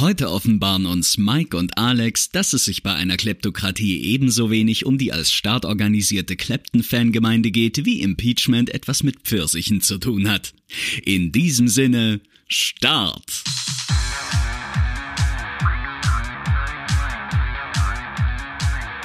[0.00, 4.96] Heute offenbaren uns Mike und Alex, dass es sich bei einer Kleptokratie ebenso wenig um
[4.96, 10.54] die als Staat organisierte Klepten-Fangemeinde geht, wie Impeachment etwas mit Pfirsichen zu tun hat.
[11.02, 13.42] In diesem Sinne, Start!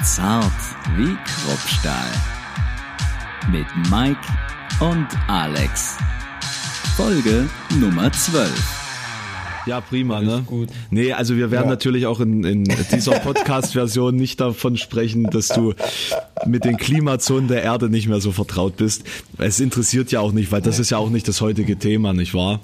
[0.04, 0.52] Zart
[0.96, 2.12] wie Kruppstahl.
[3.50, 4.20] Mit Mike
[4.78, 5.96] und Alex.
[6.96, 7.50] Folge
[7.80, 8.83] Nummer 12.
[9.66, 10.42] Ja, prima, Alles ne?
[10.46, 10.68] Gut.
[10.90, 11.70] Nee, also wir werden ja.
[11.70, 15.74] natürlich auch in, in dieser Podcast-Version nicht davon sprechen, dass du
[16.46, 19.04] mit den Klimazonen der Erde nicht mehr so vertraut bist.
[19.38, 22.34] Es interessiert ja auch nicht, weil das ist ja auch nicht das heutige Thema, nicht
[22.34, 22.60] wahr?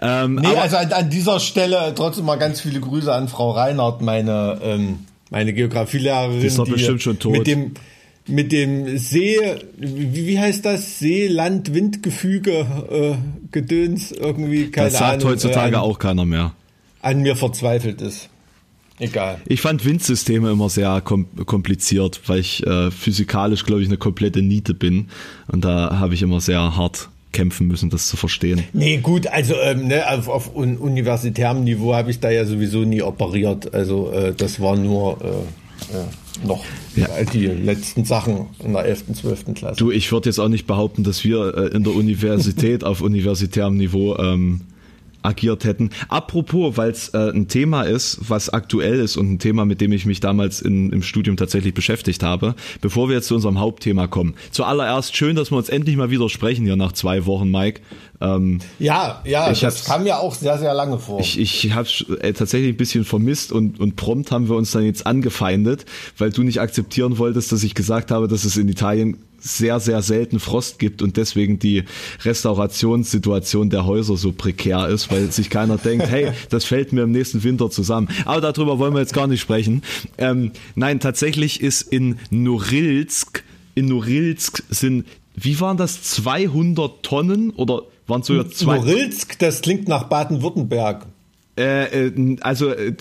[0.00, 4.02] Ähm, nee, also an, an, dieser Stelle trotzdem mal ganz viele Grüße an Frau Reinhardt,
[4.02, 5.00] meine, ähm,
[5.30, 6.40] meine Geografielehrerin.
[6.40, 7.32] Die ist doch bestimmt schon tot.
[7.32, 7.72] Mit dem,
[8.28, 9.38] mit dem See,
[9.76, 10.98] wie, wie heißt das?
[10.98, 13.14] See-Land-Windgefüge äh,
[13.52, 16.52] Gedöns irgendwie, keine das sagt Ahnung, heutzutage äh, an, auch keiner mehr.
[17.02, 18.28] An mir verzweifelt ist.
[18.98, 19.40] Egal.
[19.46, 24.40] Ich fand Windsysteme immer sehr kom kompliziert, weil ich äh, physikalisch, glaube ich, eine komplette
[24.40, 25.08] Niete bin.
[25.48, 28.64] Und da habe ich immer sehr hart kämpfen müssen, das zu verstehen.
[28.72, 32.84] Nee, gut, also ähm, ne, auf, auf un universitärem Niveau habe ich da ja sowieso
[32.84, 33.74] nie operiert.
[33.74, 35.26] Also äh, das war nur äh,
[35.92, 37.08] äh, noch ja.
[37.32, 39.54] die letzten Sachen in der 11., 12.
[39.54, 39.76] Klasse.
[39.76, 43.76] Du, ich würde jetzt auch nicht behaupten, dass wir äh, in der Universität auf universitärem
[43.76, 44.62] Niveau ähm,
[45.26, 45.90] agiert hätten.
[46.08, 49.92] Apropos, weil es äh, ein Thema ist, was aktuell ist und ein Thema, mit dem
[49.92, 54.06] ich mich damals in, im Studium tatsächlich beschäftigt habe, bevor wir jetzt zu unserem Hauptthema
[54.06, 54.34] kommen.
[54.50, 57.80] Zuallererst schön, dass wir uns endlich mal wieder sprechen hier nach zwei Wochen, Mike.
[58.20, 61.20] Ähm, ja, ja, ich das kam ja auch sehr, sehr lange vor.
[61.20, 61.88] Ich, ich habe
[62.20, 65.84] äh, tatsächlich ein bisschen vermisst und, und prompt haben wir uns dann jetzt angefeindet,
[66.16, 70.02] weil du nicht akzeptieren wolltest, dass ich gesagt habe, dass es in Italien sehr, sehr
[70.02, 71.84] selten Frost gibt und deswegen die
[72.24, 77.12] Restaurationssituation der Häuser so prekär ist, weil sich keiner denkt, hey, das fällt mir im
[77.12, 78.08] nächsten Winter zusammen.
[78.24, 79.82] Aber darüber wollen wir jetzt gar nicht sprechen.
[80.18, 87.82] Ähm, nein, tatsächlich ist in Norilsk, in Norilsk sind, wie waren das, 200 Tonnen oder
[88.06, 88.78] waren es sogar zwei?
[88.78, 91.06] Norilsk, das klingt nach Baden-Württemberg.
[91.58, 92.94] Äh, äh, also, äh,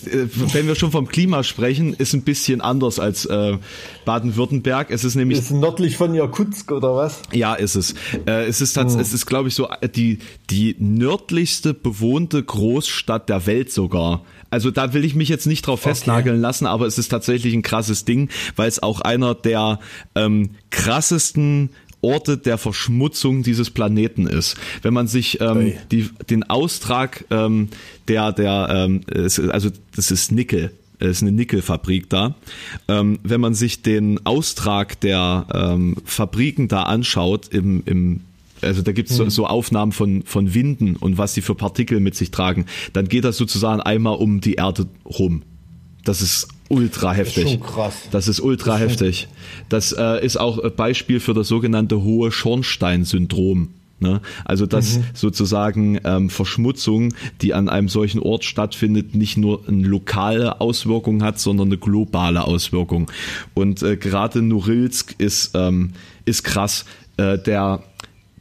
[0.53, 3.57] wenn wir schon vom Klima sprechen, ist ein bisschen anders als äh,
[4.05, 4.91] Baden-Württemberg.
[4.91, 5.39] Es ist nämlich.
[5.39, 7.21] Ist nördlich von Jakutsk oder was?
[7.33, 7.95] Ja, ist es.
[8.25, 8.87] Äh, es ist, hm.
[8.87, 14.21] es ist, glaube ich, so die die nördlichste bewohnte Großstadt der Welt sogar.
[14.51, 16.41] Also da will ich mich jetzt nicht drauf festnageln okay.
[16.41, 19.79] lassen, aber es ist tatsächlich ein krasses Ding, weil es auch einer der
[20.15, 21.71] ähm, krassesten
[22.05, 24.55] Orte der Verschmutzung dieses Planeten ist.
[24.83, 27.69] Wenn man sich ähm, die, den Austrag ähm,
[28.07, 29.01] der, der ähm,
[29.51, 32.35] also das ist Nickel, es ist eine Nickelfabrik da.
[32.87, 38.21] Ähm, wenn man sich den Austrag der ähm, Fabriken da anschaut, im, im
[38.61, 39.29] also da gibt's so, mhm.
[39.29, 43.23] so Aufnahmen von, von Winden und was sie für Partikel mit sich tragen, dann geht
[43.23, 45.41] das sozusagen einmal um die Erde rum.
[46.03, 47.43] Das ist ultra heftig.
[47.43, 47.95] Das ist schon krass.
[48.11, 49.27] Das ist ultra das ist heftig.
[49.69, 53.69] Das äh, ist auch Beispiel für das sogenannte hohe Schornstein-Syndrom.
[53.99, 54.21] Ne?
[54.43, 55.03] Also dass mhm.
[55.13, 61.39] sozusagen ähm, Verschmutzung, die an einem solchen Ort stattfindet, nicht nur eine lokale Auswirkung hat,
[61.39, 63.09] sondern eine globale Auswirkung.
[63.53, 65.91] Und äh, gerade Norilsk ist, ähm,
[66.25, 66.85] ist krass.
[67.15, 67.83] Äh, der,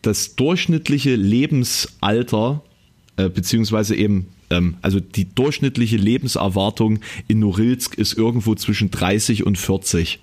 [0.03, 2.63] das durchschnittliche Lebensalter,
[3.17, 9.59] äh, beziehungsweise eben ähm, also die durchschnittliche Lebenserwartung in Norilsk ist irgendwo zwischen 30 und
[9.59, 10.21] 40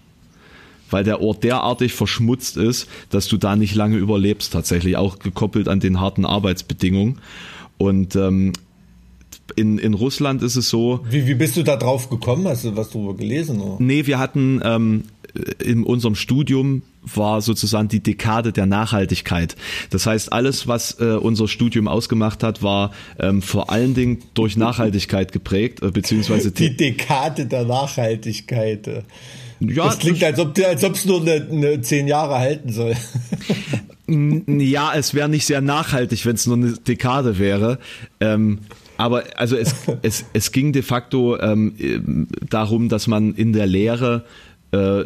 [0.92, 5.70] weil der Ort derartig verschmutzt ist, dass du da nicht lange überlebst tatsächlich, auch gekoppelt
[5.70, 7.20] an den harten Arbeitsbedingungen.
[7.78, 8.52] Und ähm,
[9.56, 11.00] in, in Russland ist es so.
[11.10, 12.48] Wie, wie bist du da drauf gekommen?
[12.48, 13.60] Hast du was darüber gelesen?
[13.60, 13.78] Oder?
[13.80, 15.04] Nee, wir hatten ähm,
[15.64, 19.56] in unserem Studium war sozusagen die Dekade der Nachhaltigkeit.
[19.90, 24.58] Das heißt, alles, was äh, unser Studium ausgemacht hat, war ähm, vor allen Dingen durch
[24.58, 28.88] Nachhaltigkeit geprägt, äh, beziehungsweise die Dekade der Nachhaltigkeit.
[29.60, 32.96] Ja, das klingt, als ob als ob es nur eine, eine zehn Jahre halten soll.
[34.48, 37.78] ja, es wäre nicht sehr nachhaltig, wenn es nur eine Dekade wäre.
[38.20, 38.60] Ähm,
[38.98, 44.26] aber also es, es, es ging de facto ähm, darum, dass man in der Lehre
[44.72, 45.04] äh,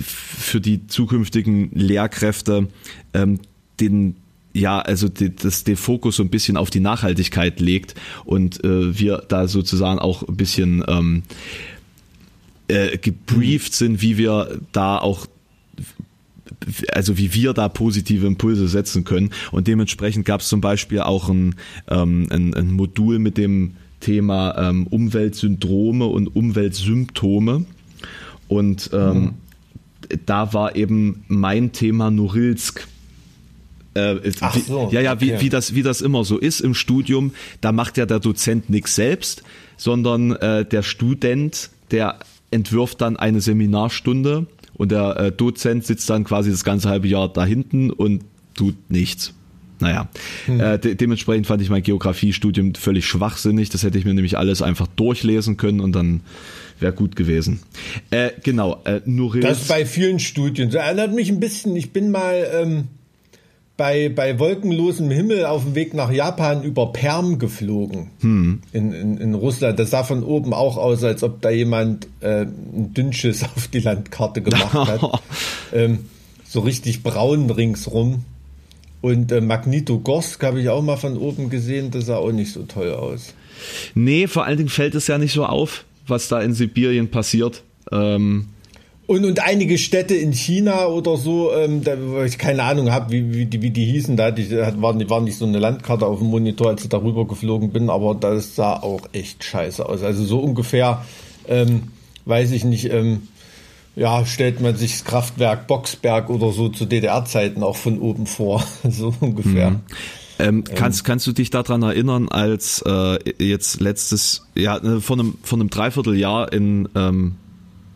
[0.00, 2.68] für die zukünftigen Lehrkräfte
[3.12, 3.40] ähm,
[3.80, 4.16] den
[4.56, 8.96] ja, also die, das, den Fokus so ein bisschen auf die Nachhaltigkeit legt und äh,
[8.96, 11.24] wir da sozusagen auch ein bisschen ähm,
[12.68, 15.26] äh, gebrieft sind, wie wir da auch
[16.92, 19.30] also wie wir da positive Impulse setzen können.
[19.50, 21.56] Und dementsprechend gab es zum Beispiel auch ein,
[21.88, 27.66] ähm, ein, ein Modul mit dem Thema ähm, Umweltsyndrome und Umweltsymptome.
[28.54, 29.30] Und ähm, mhm.
[30.26, 32.86] da war eben mein Thema Norilsk.
[33.94, 36.74] Äh, Ach so, wie, ja, ja, wie, wie, das, wie das immer so ist im
[36.74, 39.42] Studium, da macht ja der Dozent nichts selbst,
[39.76, 42.18] sondern äh, der Student, der
[42.50, 47.32] entwirft dann eine Seminarstunde und der äh, Dozent sitzt dann quasi das ganze halbe Jahr
[47.32, 48.24] da hinten und
[48.54, 49.34] tut nichts.
[49.84, 50.08] Naja,
[50.46, 50.60] hm.
[50.60, 53.68] äh, de dementsprechend fand ich mein Geografiestudium völlig schwachsinnig.
[53.68, 56.22] Das hätte ich mir nämlich alles einfach durchlesen können und dann
[56.80, 57.60] wäre gut gewesen.
[58.10, 59.46] Äh, genau, äh, Norilsk.
[59.46, 60.70] Das bei vielen Studien.
[60.70, 62.84] Das erinnert mich ein bisschen, ich bin mal ähm,
[63.76, 68.08] bei, bei wolkenlosem Himmel auf dem Weg nach Japan über Perm geflogen.
[68.20, 68.62] Hm.
[68.72, 69.78] In, in, in Russland.
[69.78, 73.80] Das sah von oben auch aus, als ob da jemand äh, ein Dünnschiss auf die
[73.80, 75.22] Landkarte gemacht hat.
[75.74, 76.06] ähm,
[76.42, 78.24] so richtig braun ringsrum.
[79.04, 82.62] Und äh, Magnitogorsk habe ich auch mal von oben gesehen, das sah auch nicht so
[82.62, 83.34] toll aus.
[83.94, 87.64] Nee, vor allen Dingen fällt es ja nicht so auf, was da in Sibirien passiert.
[87.92, 88.46] Ähm
[89.06, 93.12] und, und einige Städte in China oder so, ähm, da, wo ich keine Ahnung habe,
[93.12, 94.34] wie, wie, die, wie die hießen, da
[94.80, 98.14] war, war nicht so eine Landkarte auf dem Monitor, als ich darüber geflogen bin, aber
[98.14, 100.02] das sah auch echt scheiße aus.
[100.02, 101.04] Also so ungefähr,
[101.46, 101.88] ähm,
[102.24, 103.28] weiß ich nicht, ähm,
[103.96, 108.64] ja, stellt man sich das Kraftwerk Boxberg oder so zu DDR-Zeiten auch von oben vor,
[108.88, 109.70] so ungefähr.
[109.70, 109.80] Mhm.
[110.38, 111.04] Ähm, kannst, ähm.
[111.04, 115.70] kannst du dich daran erinnern, als äh, jetzt letztes, ja, äh, von einem, von einem
[115.70, 117.36] Dreivierteljahr in, ähm,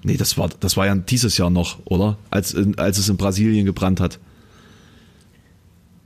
[0.05, 2.17] nee, das war, das war ja dieses Jahr noch, oder?
[2.31, 4.21] Als, in, als es in Brasilien gebrannt hat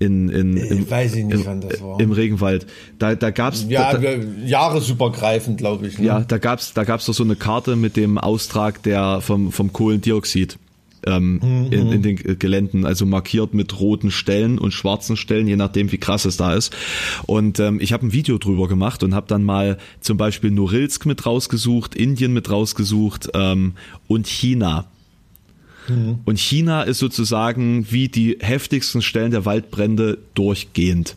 [0.02, 2.00] in, in, äh, im, Weiß ich nicht, wann das war.
[2.00, 2.66] im Regenwald.
[2.98, 4.14] Da, da gab's ja da,
[4.44, 5.98] jahresübergreifend, glaube ich.
[5.98, 6.06] Ne?
[6.06, 9.72] Ja, da gab's da gab's doch so eine Karte mit dem Austrag der vom vom
[9.72, 10.58] Kohlendioxid.
[11.04, 11.72] Ähm, mhm.
[11.72, 15.98] in, in den Geländen, also markiert mit roten Stellen und schwarzen Stellen, je nachdem wie
[15.98, 16.72] krass es da ist.
[17.26, 21.04] Und ähm, ich habe ein Video drüber gemacht und habe dann mal zum Beispiel Norilsk
[21.04, 23.72] mit rausgesucht, Indien mit rausgesucht ähm,
[24.06, 24.84] und China.
[25.88, 26.20] Mhm.
[26.24, 31.16] Und China ist sozusagen wie die heftigsten Stellen der Waldbrände durchgehend.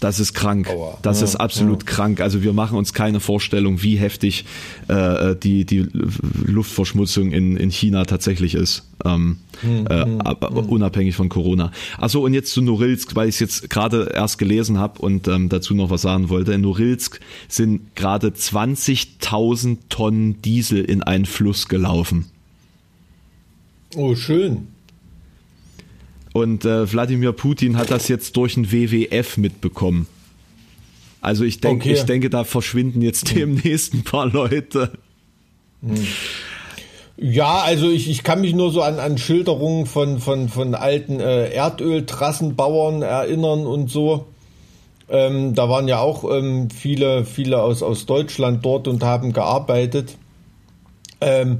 [0.00, 0.68] Das ist krank.
[0.68, 0.98] Aua.
[1.02, 1.90] Das ja, ist absolut ja.
[1.90, 2.20] krank.
[2.20, 4.46] Also wir machen uns keine Vorstellung, wie heftig
[4.88, 5.86] äh, die, die
[6.46, 8.88] Luftverschmutzung in, in China tatsächlich ist.
[9.04, 10.56] Ähm, hm, äh, hm, hm.
[10.56, 11.70] unabhängig von Corona.
[11.98, 15.50] Achso, und jetzt zu Norilsk, weil ich es jetzt gerade erst gelesen habe und ähm,
[15.50, 16.54] dazu noch was sagen wollte.
[16.54, 22.24] In Norilsk sind gerade 20.000 Tonnen Diesel in einen Fluss gelaufen.
[23.96, 24.68] Oh, schön.
[26.32, 30.06] Und äh, Wladimir Putin hat das jetzt durch ein WWF mitbekommen.
[31.20, 31.98] Also ich denke, okay.
[31.98, 33.36] ich denke, da verschwinden jetzt hm.
[33.36, 34.92] demnächst ein paar Leute.
[35.82, 36.06] Hm.
[37.16, 41.20] Ja, also ich, ich kann mich nur so an, an Schilderungen von, von, von alten
[41.20, 44.26] äh, Erdöltrassenbauern erinnern und so.
[45.10, 50.16] Ähm, da waren ja auch ähm, viele, viele aus, aus Deutschland dort und haben gearbeitet.
[51.20, 51.58] Ähm,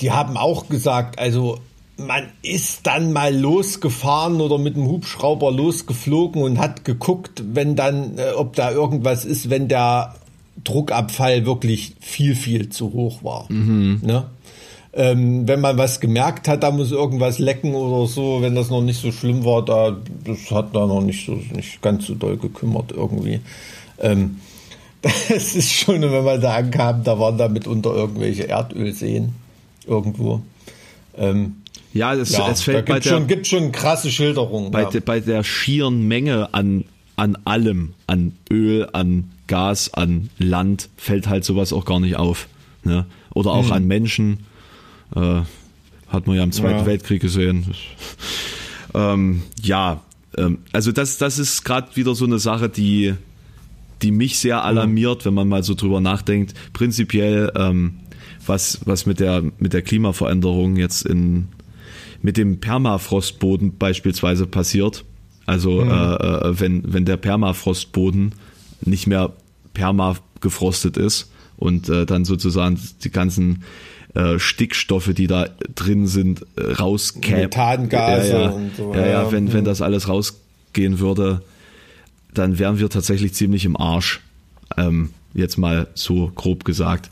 [0.00, 1.58] die haben auch gesagt, also
[2.06, 8.18] man ist dann mal losgefahren oder mit dem Hubschrauber losgeflogen und hat geguckt, wenn dann,
[8.18, 10.14] äh, ob da irgendwas ist, wenn der
[10.64, 13.46] Druckabfall wirklich viel, viel zu hoch war.
[13.50, 14.00] Mhm.
[14.02, 14.24] Ne?
[14.92, 18.82] Ähm, wenn man was gemerkt hat, da muss irgendwas lecken oder so, wenn das noch
[18.82, 22.36] nicht so schlimm war, da das hat da noch nicht so nicht ganz so doll
[22.36, 23.40] gekümmert irgendwie.
[24.00, 24.38] Ähm,
[25.02, 29.34] das ist schon, wenn man da ankam, da waren da mitunter irgendwelche Erdölseen
[29.90, 30.42] irgendwo.
[31.18, 31.56] Ähm,
[31.92, 34.70] ja, es, ja, es fällt bei der, schon, gibt schon krasse Schilderungen.
[34.70, 34.90] Bei, ja.
[34.90, 36.84] de, bei der schieren Menge an,
[37.16, 42.46] an allem, an Öl, an Gas, an Land, fällt halt sowas auch gar nicht auf.
[42.84, 43.06] Ne?
[43.34, 43.72] Oder auch hm.
[43.72, 44.38] an Menschen.
[45.14, 45.42] Äh,
[46.08, 46.86] hat man ja im Zweiten ja.
[46.86, 47.66] Weltkrieg gesehen.
[48.94, 50.00] ähm, ja,
[50.36, 53.14] ähm, also das, das ist gerade wieder so eine Sache, die,
[54.02, 56.54] die mich sehr alarmiert, wenn man mal so drüber nachdenkt.
[56.72, 58.00] Prinzipiell ähm,
[58.46, 61.48] was, was mit der, mit der Klimaveränderung jetzt in,
[62.22, 65.04] mit dem Permafrostboden beispielsweise passiert.
[65.46, 65.90] Also mhm.
[65.90, 68.32] äh, äh, wenn, wenn der Permafrostboden
[68.82, 69.32] nicht mehr
[69.74, 73.64] permagefrostet ist und äh, dann sozusagen die ganzen
[74.14, 77.42] äh, Stickstoffe, die da drin sind, äh, rauskämen.
[77.42, 78.94] Methangase ja, ja, und so.
[78.94, 81.42] Ja, ja, wenn, wenn das alles rausgehen würde,
[82.34, 84.20] dann wären wir tatsächlich ziemlich im Arsch.
[84.76, 87.08] Ähm, Jetzt mal so grob gesagt.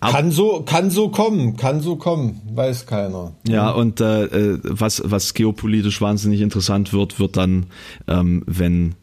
[0.00, 3.32] Aber, kann so, kann so kommen, kann so kommen, weiß keiner.
[3.48, 7.66] Ja, und äh, äh, was, was geopolitisch wahnsinnig interessant wird, wird dann,
[8.08, 8.94] ähm, wenn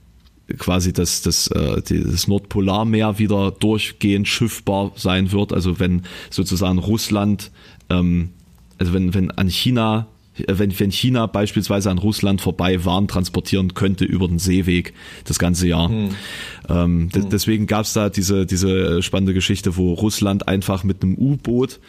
[0.57, 5.53] quasi das, das, äh, das Nordpolarmeer wieder durchgehend schiffbar sein wird.
[5.53, 7.51] Also wenn sozusagen Russland,
[7.89, 8.29] ähm,
[8.77, 10.07] also wenn, wenn an China
[10.47, 14.93] wenn, wenn China beispielsweise an Russland vorbei Waren transportieren könnte über den Seeweg
[15.25, 15.89] das ganze Jahr.
[15.89, 16.11] Hm.
[16.69, 17.29] Ähm, hm.
[17.29, 21.79] Deswegen gab es da diese, diese spannende Geschichte, wo Russland einfach mit einem U-Boot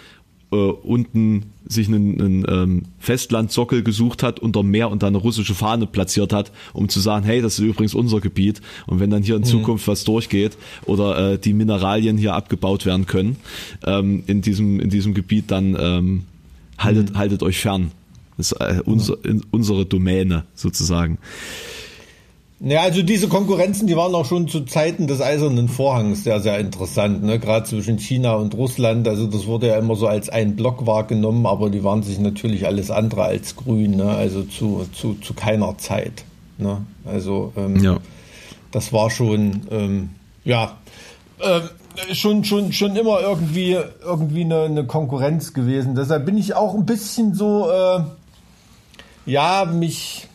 [0.53, 5.55] äh, unten sich einen, einen ähm, Festlandsockel gesucht hat unter Meer und da eine russische
[5.55, 9.23] Fahne platziert hat, um zu sagen, hey, das ist übrigens unser Gebiet und wenn dann
[9.23, 9.47] hier in mhm.
[9.47, 10.57] Zukunft was durchgeht
[10.87, 13.37] oder äh, die Mineralien hier abgebaut werden können
[13.87, 16.25] ähm, in diesem in diesem Gebiet, dann ähm,
[16.79, 17.19] haltet mhm.
[17.19, 17.93] haltet euch fern.
[18.37, 21.19] Das ist äh, unser, in, unsere Domäne sozusagen.
[22.63, 26.59] Ja, also diese Konkurrenzen, die waren auch schon zu Zeiten des Eisernen Vorhangs sehr, sehr
[26.59, 27.39] interessant, ne?
[27.39, 29.09] gerade zwischen China und Russland.
[29.09, 32.67] Also das wurde ja immer so als ein Block wahrgenommen, aber die waren sich natürlich
[32.67, 34.11] alles andere als grün, ne?
[34.11, 36.25] also zu, zu, zu keiner Zeit.
[36.59, 36.85] Ne?
[37.07, 37.97] Also ähm, ja.
[38.73, 40.11] das war schon, ähm,
[40.45, 40.77] ja,
[41.39, 45.95] äh, schon, schon, schon immer irgendwie, irgendwie eine, eine, Konkurrenz gewesen.
[45.95, 48.01] Deshalb bin ich auch ein bisschen so, äh,
[49.25, 50.29] ja, mich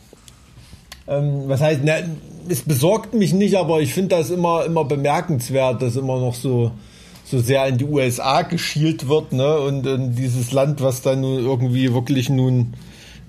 [1.07, 2.09] ähm, was heißt, ne,
[2.49, 6.71] es besorgt mich nicht, aber ich finde das immer, immer bemerkenswert, dass immer noch so,
[7.23, 9.59] so sehr in die USA geschielt wird, ne?
[9.59, 12.73] Und in dieses Land, was dann nun irgendwie wirklich nun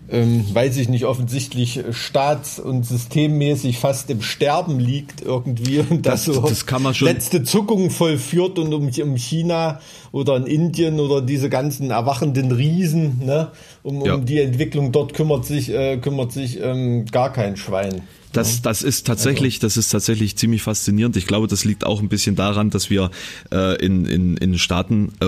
[0.09, 6.27] ähm, weiß ich nicht, offensichtlich staats- und systemmäßig fast im Sterben liegt irgendwie und das,
[6.27, 9.81] das, so das kann man schon letzte Zuckungen vollführt und um, um China
[10.13, 13.51] oder in Indien oder diese ganzen erwachenden Riesen, ne,
[13.83, 14.15] um, ja.
[14.15, 18.03] um die Entwicklung dort kümmert sich, äh, kümmert sich ähm, gar kein Schwein.
[18.33, 19.67] Das, das ist tatsächlich, also.
[19.67, 21.17] das ist tatsächlich ziemlich faszinierend.
[21.17, 23.11] Ich glaube, das liegt auch ein bisschen daran, dass wir
[23.51, 25.27] äh, in, in, in Staaten, äh,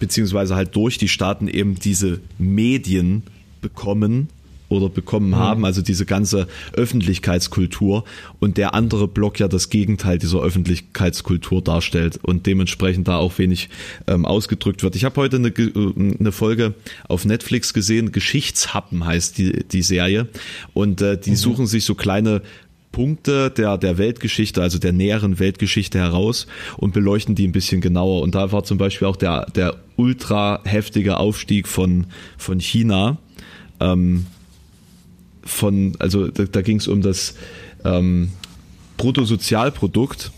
[0.00, 3.22] beziehungsweise halt durch die Staaten eben diese Medien
[3.60, 4.28] bekommen
[4.68, 5.36] oder bekommen mhm.
[5.36, 8.04] haben, also diese ganze Öffentlichkeitskultur
[8.38, 13.70] und der andere Block ja das Gegenteil dieser Öffentlichkeitskultur darstellt und dementsprechend da auch wenig
[14.06, 14.96] ähm, ausgedrückt wird.
[14.96, 16.74] Ich habe heute eine, äh, eine Folge
[17.08, 20.28] auf Netflix gesehen, Geschichtshappen heißt die, die Serie
[20.74, 21.36] und äh, die mhm.
[21.36, 22.42] suchen sich so kleine
[22.92, 26.46] Punkte der, der Weltgeschichte, also der näheren Weltgeschichte heraus
[26.78, 28.22] und beleuchten die ein bisschen genauer.
[28.22, 32.06] Und da war zum Beispiel auch der, der ultra heftige Aufstieg von,
[32.38, 33.18] von China
[33.80, 34.26] ähm,
[35.44, 37.34] von, also da, da ging es um das
[37.84, 38.30] ähm,
[38.96, 40.32] Bruttosozialprodukt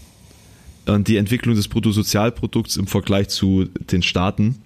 [0.87, 4.57] und die Entwicklung des Bruttosozialprodukts im Vergleich zu den Staaten.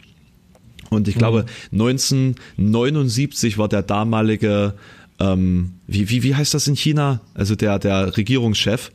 [0.91, 4.75] Und ich glaube, 1979 war der damalige,
[5.19, 7.21] ähm, wie, wie, wie heißt das in China?
[7.35, 8.93] Also der, der Regierungschef,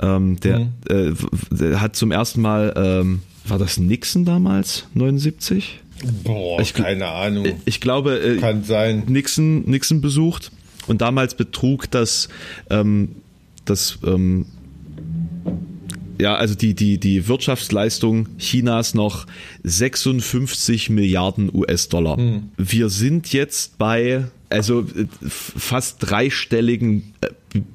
[0.00, 0.72] ähm, der, mhm.
[0.88, 1.12] äh,
[1.50, 5.80] der hat zum ersten Mal, ähm, war das Nixon damals, 79?
[6.24, 7.46] Boah, ich, keine Ahnung.
[7.64, 9.04] Ich glaube, äh, kann sein.
[9.06, 10.50] Nixon, Nixon besucht
[10.86, 12.28] und damals betrug das,
[12.70, 13.16] ähm,
[13.64, 14.46] das ähm,
[16.20, 19.26] ja, also die, die, die Wirtschaftsleistung Chinas noch
[19.64, 22.16] 56 Milliarden US-Dollar.
[22.18, 22.50] Hm.
[22.56, 27.28] Wir sind jetzt bei also äh, fast dreistelligen äh,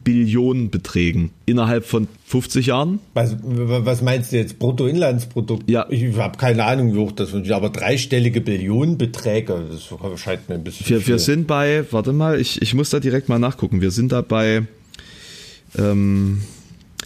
[0.03, 2.99] Billionenbeträgen innerhalb von 50 Jahren.
[3.13, 4.57] Was, was meinst du jetzt?
[4.59, 5.69] Bruttoinlandsprodukt?
[5.69, 5.85] Ja.
[5.89, 10.55] Ich, ich habe keine Ahnung, wie hoch das ist, aber dreistellige Billionenbeträge, das scheint mir
[10.55, 10.87] ein bisschen.
[10.87, 13.81] Wir, wir sind bei, warte mal, ich, ich muss da direkt mal nachgucken.
[13.81, 14.63] Wir sind da bei,
[15.77, 16.41] ähm,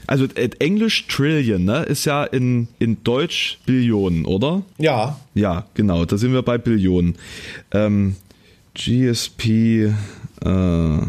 [0.06, 4.64] also äh, Englisch Trillion, ne, ist ja in, in Deutsch Billionen, oder?
[4.78, 5.20] Ja.
[5.34, 7.16] Ja, genau, da sind wir bei Billionen.
[7.72, 8.16] Ähm,
[8.76, 9.94] GSP
[10.46, 11.00] äh,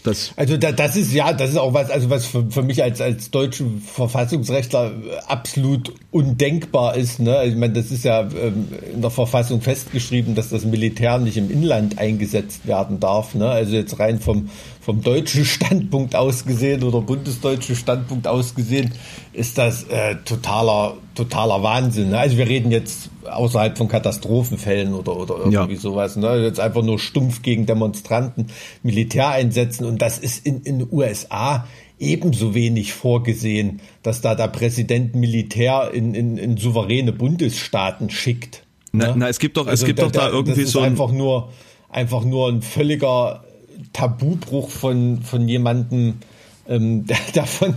[0.07, 2.81] das also da, das ist ja, das ist auch was, also was für, für mich
[2.81, 4.91] als als deutschen Verfassungsrechtler
[5.27, 7.19] absolut undenkbar ist.
[7.19, 7.45] Ne?
[7.45, 11.51] Ich meine, das ist ja ähm, in der Verfassung festgeschrieben, dass das Militär nicht im
[11.51, 13.35] Inland eingesetzt werden darf.
[13.35, 13.49] Ne?
[13.49, 14.49] Also jetzt rein vom
[14.81, 18.91] vom deutschen Standpunkt aus gesehen oder bundesdeutschen Standpunkt aus gesehen
[19.33, 22.09] ist das äh, totaler totaler Wahnsinn.
[22.09, 22.19] Ne?
[22.19, 25.79] Also wir reden jetzt außerhalb von Katastrophenfällen oder oder irgendwie ja.
[25.79, 26.15] sowas.
[26.15, 26.43] Ne?
[26.43, 28.47] Jetzt einfach nur stumpf gegen Demonstranten
[28.83, 31.65] Militär einsetzen und das ist in in den USA
[32.00, 38.63] ebenso wenig vorgesehen, dass da der Präsident Militär in, in, in souveräne Bundesstaaten schickt.
[38.91, 39.13] Na, ne?
[39.17, 40.91] na, es gibt doch, also es gibt da, doch da irgendwie das ist so ein,
[40.91, 41.50] einfach nur
[41.89, 43.43] einfach nur ein völliger
[43.93, 46.15] Tabubruch von, von jemandem,
[46.67, 47.75] ähm, davon,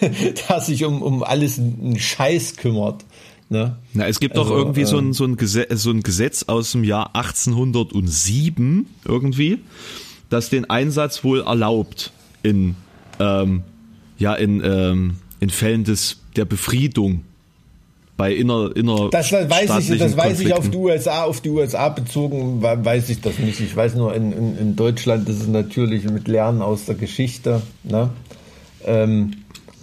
[0.00, 3.04] der sich um, um alles einen Scheiß kümmert.
[3.48, 3.76] Ne?
[3.92, 6.44] Na, es gibt also, doch irgendwie ähm, so, ein, so, ein Gesetz, so ein Gesetz
[6.48, 9.60] aus dem Jahr 1807 irgendwie,
[10.30, 12.12] das den Einsatz wohl erlaubt
[12.42, 12.74] in,
[13.20, 13.62] ähm,
[14.18, 17.22] ja, in, ähm, in Fällen des, der Befriedung
[18.16, 21.90] bei inner, inner das weiß ich, das weiß ich auf die USA, auf die USA
[21.90, 23.60] bezogen, weiß ich das nicht.
[23.60, 27.60] Ich weiß nur, in, in, in Deutschland ist es natürlich mit Lernen aus der Geschichte,
[27.84, 28.10] ne?
[28.86, 29.32] Ähm,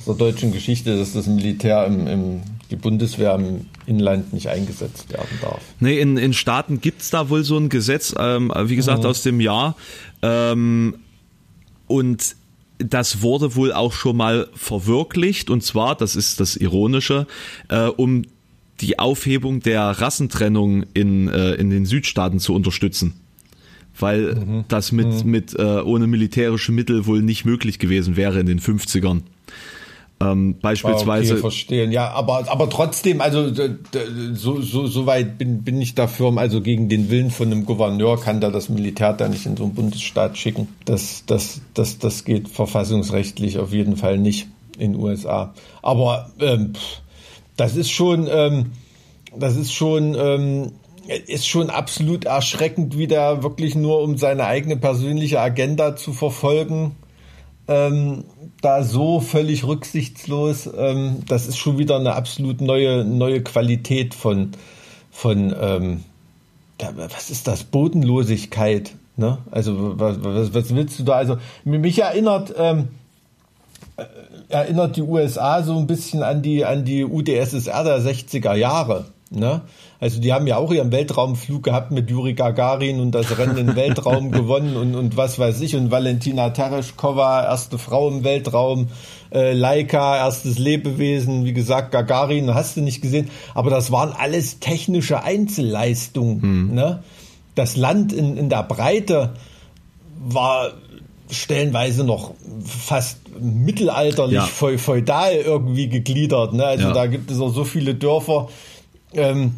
[0.06, 2.42] der deutschen Geschichte, dass das Militär im, im
[2.74, 5.62] die Bundeswehr im Inland nicht eingesetzt werden darf.
[5.80, 9.10] Nee, in, in Staaten gibt's da wohl so ein Gesetz, ähm, wie gesagt, mhm.
[9.10, 9.76] aus dem Jahr.
[10.24, 10.96] Ähm,
[11.86, 12.36] und
[12.80, 17.28] das wurde wohl auch schon mal verwirklicht und zwar, das ist das Ironische,
[17.70, 18.24] äh, um
[18.82, 23.14] die Aufhebung der Rassentrennung in, äh, in den Südstaaten zu unterstützen.
[24.00, 24.66] Weil mhm.
[24.68, 25.32] das mit, mhm.
[25.32, 29.22] mit äh, ohne militärische Mittel wohl nicht möglich gewesen wäre in den 50ern.
[30.24, 31.34] Ähm, beispielsweise.
[31.34, 31.92] Okay, verstehen.
[31.92, 33.52] Ja, aber, aber trotzdem, also
[34.34, 38.20] so, so, so weit bin, bin ich dafür, also gegen den Willen von einem Gouverneur
[38.20, 40.68] kann da das Militär da nicht in so einen Bundesstaat schicken.
[40.86, 44.48] Das, das, das, das geht verfassungsrechtlich auf jeden Fall nicht
[44.78, 45.54] in den USA.
[45.82, 46.74] Aber ähm,
[47.58, 48.72] das ist schon, ähm,
[49.36, 50.72] das ist schon, ähm,
[51.08, 56.96] ist schon absolut erschreckend, wie der wirklich nur um seine eigene persönliche Agenda zu verfolgen
[57.68, 58.26] ähm,
[58.62, 60.70] da so völlig rücksichtslos.
[60.78, 64.52] Ähm, das ist schon wieder eine absolut neue, neue Qualität von,
[65.12, 66.04] von ähm,
[66.96, 67.64] was ist das?
[67.64, 68.96] Bodenlosigkeit.
[69.16, 69.38] Ne?
[69.52, 71.14] Also was, was, willst du da?
[71.14, 72.90] Also mich erinnert, ähm,
[73.96, 74.04] äh,
[74.50, 79.06] erinnert die USA so ein bisschen an die, an die UdSSR der 60er Jahre.
[79.30, 79.62] Ne?
[80.04, 83.78] Also die haben ja auch ihren Weltraumflug gehabt mit Juri Gagarin und das Rennen im
[83.78, 85.78] Weltraum gewonnen und, und was weiß ich.
[85.78, 88.90] Und Valentina Tereshkova, erste Frau im Weltraum,
[89.32, 93.30] äh, Laika, erstes Lebewesen, wie gesagt, Gagarin, hast du nicht gesehen.
[93.54, 96.42] Aber das waren alles technische Einzelleistungen.
[96.42, 96.76] Hm.
[96.76, 97.02] Ne?
[97.56, 99.36] Das Land in, in der Breite
[100.20, 100.74] war
[101.32, 102.34] stellenweise noch
[102.66, 104.78] fast mittelalterlich, ja.
[104.78, 106.52] feudal irgendwie gegliedert.
[106.52, 106.66] Ne?
[106.66, 106.94] Also ja.
[106.94, 108.50] da gibt es auch so viele Dörfer,
[109.14, 109.54] ähm,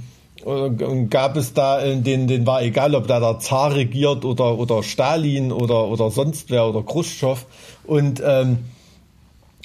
[1.10, 4.84] gab es da äh, den, den war egal, ob da der Zar regiert oder, oder
[4.84, 7.46] Stalin oder, oder sonst wer oder Khrushchev.
[7.86, 8.60] Und ähm,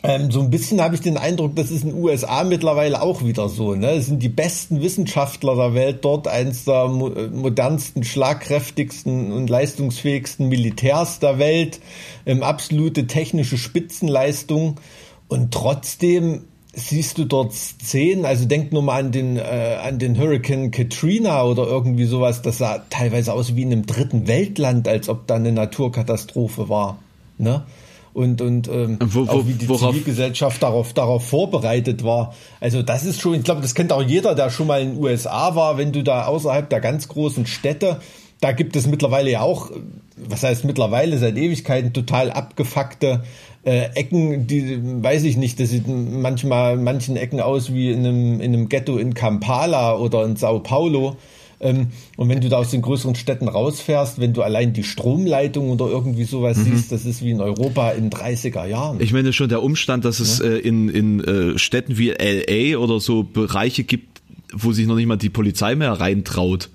[0.03, 3.23] ähm, so ein bisschen habe ich den Eindruck, das ist in den USA mittlerweile auch
[3.23, 3.75] wieder so.
[3.75, 3.91] Ne?
[3.91, 11.19] Es sind die besten Wissenschaftler der Welt dort, eins der modernsten, schlagkräftigsten und leistungsfähigsten Militärs
[11.19, 11.81] der Welt,
[12.25, 14.81] ähm, absolute technische Spitzenleistung.
[15.29, 20.19] Und trotzdem siehst du dort Szenen, also denk nur mal an den, äh, an den
[20.19, 25.09] Hurricane Katrina oder irgendwie sowas, das sah teilweise aus wie in einem dritten Weltland, als
[25.09, 26.99] ob da eine Naturkatastrophe war.
[27.39, 27.65] Ne?
[28.13, 29.91] Und, und ähm, wo, wo, auch wie die worauf?
[29.91, 32.35] Zivilgesellschaft darauf, darauf vorbereitet war.
[32.61, 35.03] Also das ist schon, ich glaube, das kennt auch jeder, der schon mal in den
[35.03, 38.01] USA war, wenn du da außerhalb der ganz großen Städte,
[38.41, 39.71] da gibt es mittlerweile ja auch,
[40.17, 43.23] was heißt mittlerweile, seit Ewigkeiten total abgefuckte
[43.63, 48.41] äh, Ecken, die weiß ich nicht, das sieht manchmal manchen Ecken aus wie in einem,
[48.41, 51.17] in einem Ghetto in Kampala oder in Sao Paulo.
[51.63, 55.69] Ähm, und wenn du da aus den größeren Städten rausfährst, wenn du allein die Stromleitung
[55.69, 56.65] oder irgendwie sowas mhm.
[56.65, 58.99] siehst, das ist wie in Europa in 30er Jahren.
[59.01, 60.47] Ich meine schon der Umstand, dass es ja?
[60.47, 64.23] äh, in, in äh, Städten wie LA oder so Bereiche gibt,
[64.55, 66.71] wo sich noch nicht mal die Polizei mehr reintraut.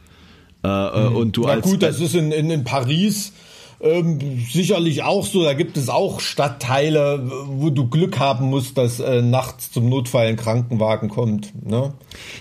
[0.64, 1.16] Äh, äh mhm.
[1.16, 3.34] und du Na als, gut, das ist in, in, in Paris
[3.82, 5.44] ähm, sicherlich auch so.
[5.44, 10.28] Da gibt es auch Stadtteile, wo du Glück haben musst, dass äh, nachts zum Notfall
[10.28, 11.54] ein Krankenwagen kommt.
[11.68, 11.94] Ne?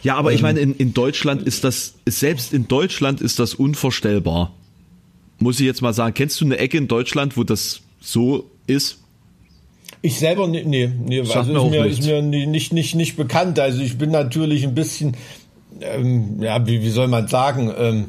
[0.03, 3.55] Ja, aber ähm, ich meine, in, in Deutschland ist das, selbst in Deutschland ist das
[3.55, 4.53] unvorstellbar.
[5.39, 8.99] Muss ich jetzt mal sagen, kennst du eine Ecke in Deutschland, wo das so ist?
[10.03, 13.59] Ich selber, nee, nee, nee also ist mir, ist mir nicht, nicht, nicht bekannt.
[13.59, 15.17] Also ich bin natürlich ein bisschen,
[15.81, 18.07] ähm, ja, wie, wie soll man sagen, ähm,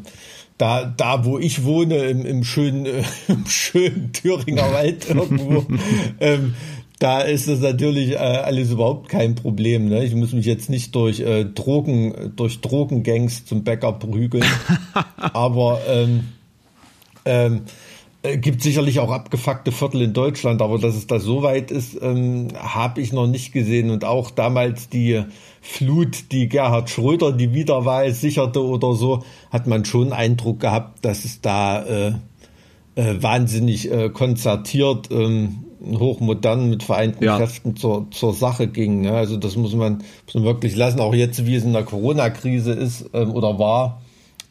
[0.58, 5.65] da, da wo ich wohne, im, im schönen, äh, im schönen Thüringer Wald irgendwo,
[6.20, 6.56] ähm,
[7.00, 9.89] da ist das natürlich äh, alles überhaupt kein Problem.
[9.89, 10.06] Ne?
[10.06, 14.46] Ich muss mich jetzt nicht durch äh, Drogen, durch Drogengangs zum Bäcker prügeln.
[15.18, 16.26] aber ähm,
[17.26, 17.62] ähm,
[18.25, 21.97] äh, gibt sicherlich auch abgefuckte Viertel in Deutschland, aber dass es da so weit ist,
[22.01, 23.91] ähm, habe ich noch nicht gesehen.
[23.91, 25.23] Und auch damals die
[25.61, 31.25] Flut, die Gerhard Schröder die Wiederwahl sicherte oder so, hat man schon Eindruck gehabt, dass
[31.25, 32.13] es da äh,
[32.95, 37.38] äh, wahnsinnig äh, konzertiert, ähm, hochmodern mit vereinten ja.
[37.38, 39.01] Kräften zur, zur Sache ging.
[39.01, 39.11] Ne?
[39.11, 40.99] Also das muss man, muss man wirklich lassen.
[40.99, 44.01] Auch jetzt, wie es in der Corona-Krise ist ähm, oder war,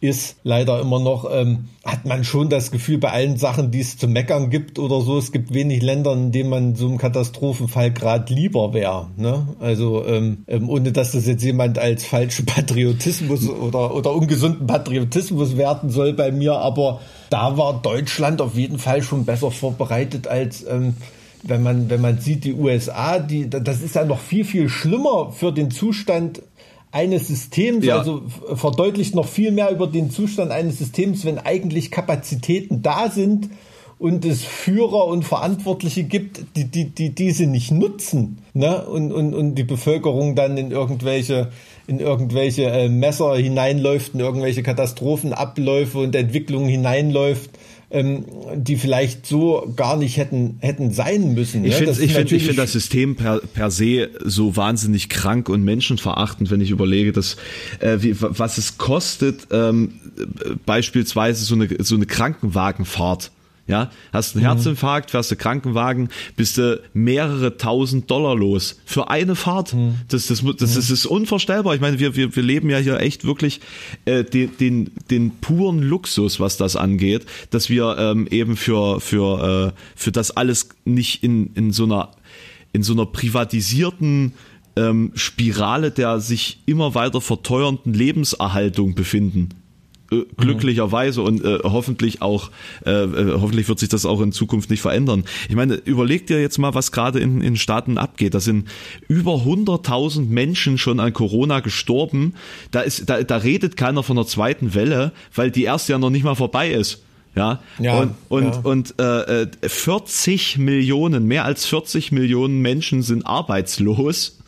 [0.05, 3.97] ist, leider immer noch, ähm, hat man schon das Gefühl, bei allen Sachen, die es
[3.97, 7.91] zu meckern gibt oder so, es gibt wenig Länder, in denen man so einem Katastrophenfall
[7.91, 9.09] gerade lieber wäre.
[9.17, 9.49] Ne?
[9.61, 15.57] Also ähm, ähm, ohne dass das jetzt jemand als falschen Patriotismus oder, oder ungesunden Patriotismus
[15.57, 20.67] werten soll bei mir, aber da war Deutschland auf jeden Fall schon besser vorbereitet als
[20.69, 20.95] ähm,
[21.47, 25.31] wenn man, wenn man sieht, die USA, die, das ist ja noch viel, viel schlimmer
[25.31, 26.41] für den Zustand
[26.95, 27.99] eines Systems, ja.
[27.99, 28.23] also
[28.55, 33.51] verdeutlicht noch viel mehr über den Zustand eines Systems, wenn eigentlich Kapazitäten da sind
[33.99, 38.85] und es Führer und Verantwortliche gibt, die, die, die diese nicht nutzen, ne?
[38.87, 41.51] Und, und, und die Bevölkerung dann in irgendwelche
[41.87, 47.51] in irgendwelche äh, Messer hineinläuft, in irgendwelche Katastrophenabläufe und Entwicklungen hineinläuft
[47.91, 51.65] ähm, die vielleicht so gar nicht hätten, hätten sein müssen.
[51.65, 51.87] Ich ne?
[51.87, 56.51] finde ich find, ich find das System per, per se so wahnsinnig krank und menschenverachtend,
[56.51, 57.37] wenn ich überlege, dass,
[57.81, 59.95] äh, wie, was es kostet, ähm,
[60.67, 63.31] beispielsweise so eine, so eine Krankenwagenfahrt
[63.67, 64.49] ja, hast einen mhm.
[64.49, 69.73] Herzinfarkt, fährst du Krankenwagen, bist du mehrere tausend Dollar los für eine Fahrt.
[69.73, 69.97] Mhm.
[70.09, 71.75] Das, das, das, das, ist unvorstellbar.
[71.75, 73.61] Ich meine, wir, wir, wir leben ja hier echt wirklich
[74.05, 79.73] äh, den, den, den puren Luxus, was das angeht, dass wir ähm, eben für, für,
[79.75, 82.11] äh, für das alles nicht in, in so einer
[82.75, 84.35] in so einer privatisierten
[84.77, 89.51] ähm, Spirale der sich immer weiter verteuernden Lebenserhaltung befinden.
[90.23, 92.51] Äh, glücklicherweise und äh, hoffentlich auch
[92.85, 95.25] äh, äh, hoffentlich wird sich das auch in Zukunft nicht verändern.
[95.49, 98.35] Ich meine, überleg dir jetzt mal, was gerade in, in Staaten abgeht.
[98.35, 98.69] Da sind
[99.09, 102.35] über 100.000 Menschen schon an Corona gestorben.
[102.71, 106.11] Da ist da, da redet keiner von der zweiten Welle, weil die erste ja noch
[106.11, 107.03] nicht mal vorbei ist.
[107.37, 108.61] Ja, ja und und ja.
[108.63, 114.39] und äh, 40 äh, Millionen, mehr als 40 Millionen Menschen sind arbeitslos.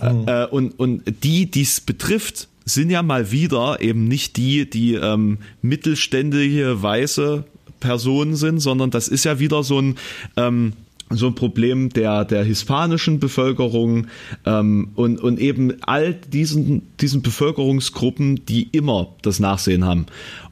[0.00, 0.24] Mhm.
[0.26, 4.94] Äh, und und die, die es betrifft, sind ja mal wieder eben nicht die, die
[4.94, 7.44] ähm, mittelständige weiße
[7.80, 9.94] Personen sind, sondern das ist ja wieder so ein
[10.36, 10.72] ähm,
[11.10, 14.08] so ein Problem der der hispanischen Bevölkerung
[14.44, 20.06] ähm, und und eben all diesen diesen Bevölkerungsgruppen, die immer das Nachsehen haben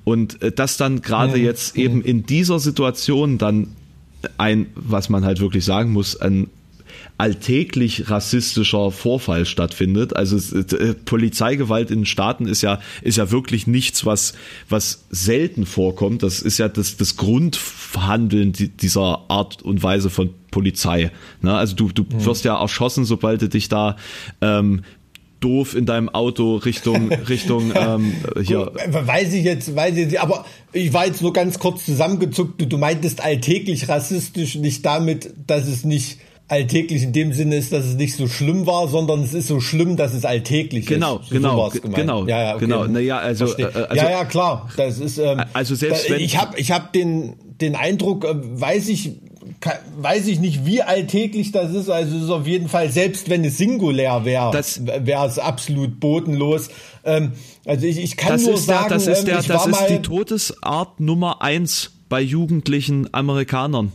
[0.05, 1.85] und äh, das dann gerade ja, jetzt ja.
[1.85, 3.69] eben in dieser Situation dann
[4.39, 6.49] ein was man halt wirklich sagen muss ein
[7.19, 10.15] alltäglich rassistischer Vorfall stattfindet.
[10.15, 14.35] Also äh, Polizeigewalt in Staaten ist ja ist ja wirklich nichts, was
[14.69, 16.23] was selten vorkommt.
[16.23, 21.11] Das ist ja das das Grundhandeln dieser Art und Weise von Polizei.
[21.41, 21.55] Ne?
[21.55, 22.25] Also du du mhm.
[22.25, 23.97] wirst ja erschossen, sobald du dich da
[24.43, 24.83] ähm,
[25.41, 28.73] doof in deinem Auto Richtung Richtung ähm, hier.
[28.91, 32.61] Weiß ich jetzt, weiß ich jetzt, aber ich war jetzt nur ganz kurz zusammengezuckt.
[32.61, 37.73] Du, du meintest alltäglich rassistisch, nicht damit, dass es nicht alltäglich in dem Sinne ist,
[37.73, 41.19] dass es nicht so schlimm war, sondern es ist so schlimm, dass es alltäglich genau,
[41.19, 41.31] ist.
[41.31, 42.65] Genau, so genau, ja, ja, okay.
[42.65, 42.87] genau.
[42.87, 44.69] Naja, also, äh, also, ja, ja, klar.
[44.77, 45.19] Das ist.
[45.19, 49.13] Ähm, also selbst da, wenn ich habe, ich habe den den Eindruck, äh, weiß ich,
[49.99, 51.89] weiß ich nicht, wie alltäglich das ist.
[51.89, 56.69] Also es ist auf jeden Fall, selbst wenn es singulär wäre, wäre es absolut bodenlos.
[57.05, 57.33] Ähm,
[57.65, 61.01] also ich, ich kann nur sagen, der, das ist, der, ähm, das ist die Todesart
[61.01, 63.93] Nummer eins bei jugendlichen Amerikanern.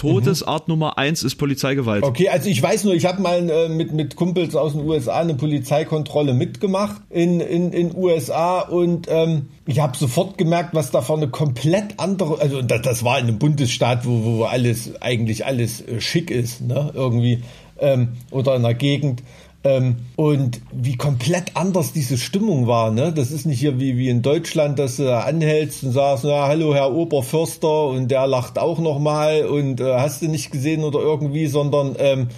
[0.00, 0.72] Todesart mhm.
[0.72, 2.02] Nummer eins ist Polizeigewalt.
[2.02, 5.20] Okay, also ich weiß nur, ich habe mal äh, mit, mit Kumpels aus den USA
[5.20, 11.00] eine Polizeikontrolle mitgemacht in in, in USA und ähm, ich habe sofort gemerkt, was da
[11.10, 15.86] eine komplett andere, also das, das war in einem Bundesstaat, wo, wo alles eigentlich alles
[15.86, 17.42] äh, schick ist, ne, irgendwie
[17.78, 19.22] ähm, oder in einer Gegend.
[19.62, 23.12] Ähm, und wie komplett anders diese Stimmung war, ne?
[23.12, 26.74] Das ist nicht hier wie, wie in Deutschland, dass du anhältst und sagst, na, hallo
[26.74, 31.46] Herr Oberförster und der lacht auch nochmal und äh, hast du nicht gesehen oder irgendwie,
[31.46, 32.28] sondern ähm,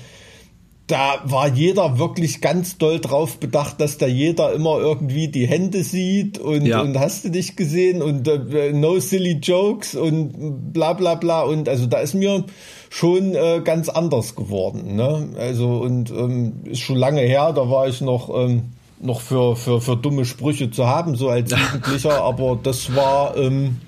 [0.88, 5.84] da war jeder wirklich ganz doll drauf bedacht, dass da jeder immer irgendwie die Hände
[5.84, 6.80] sieht und, ja.
[6.80, 11.68] und hast du nicht gesehen und äh, no silly jokes und bla bla bla und
[11.68, 12.44] also da ist mir
[12.92, 14.96] schon äh, ganz anders geworden.
[14.96, 15.30] Ne?
[15.38, 18.64] Also und ähm, ist schon lange her, da war ich noch ähm,
[19.00, 23.78] noch für, für, für dumme Sprüche zu haben, so als Jugendlicher, aber das war ähm,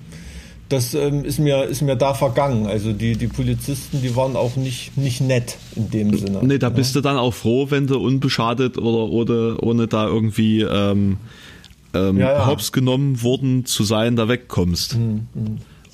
[0.69, 2.65] das ähm, ist mir ist mir da vergangen.
[2.65, 6.39] Also die die Polizisten, die waren auch nicht nicht nett in dem Sinne.
[6.41, 6.75] Nee, da ne?
[6.75, 11.17] bist du dann auch froh, wenn du unbeschadet oder oder ohne da irgendwie ähm,
[11.93, 12.47] ähm, ja, ja.
[12.47, 14.97] hops genommen worden zu sein, da wegkommst.
[14.97, 15.27] Mhm.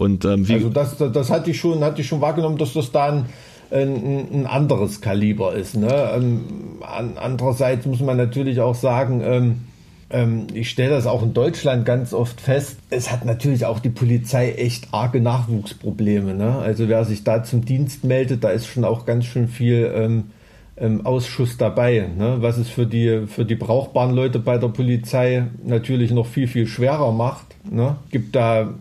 [0.02, 3.28] Und ähm, also das, das hatte ich schon hatte ich schon wahrgenommen, dass das dann
[3.70, 5.78] ein, ein anderes Kaliber ist.
[5.78, 6.10] Ne?
[6.16, 6.44] Ähm,
[6.82, 9.62] andererseits muss man natürlich auch sagen, ähm,
[10.10, 12.78] ähm, ich stelle das auch in Deutschland ganz oft fest.
[12.90, 16.34] Es hat natürlich auch die Polizei echt arge Nachwuchsprobleme.
[16.34, 16.58] Ne?
[16.58, 20.24] Also wer sich da zum Dienst meldet, da ist schon auch ganz schön viel ähm,
[20.78, 22.38] ähm, Ausschuss dabei, ne?
[22.40, 26.66] was es für die, für die brauchbaren Leute bei der Polizei natürlich noch viel, viel
[26.66, 27.46] schwerer macht.
[27.70, 27.98] Ne?
[28.10, 28.74] Gibt da,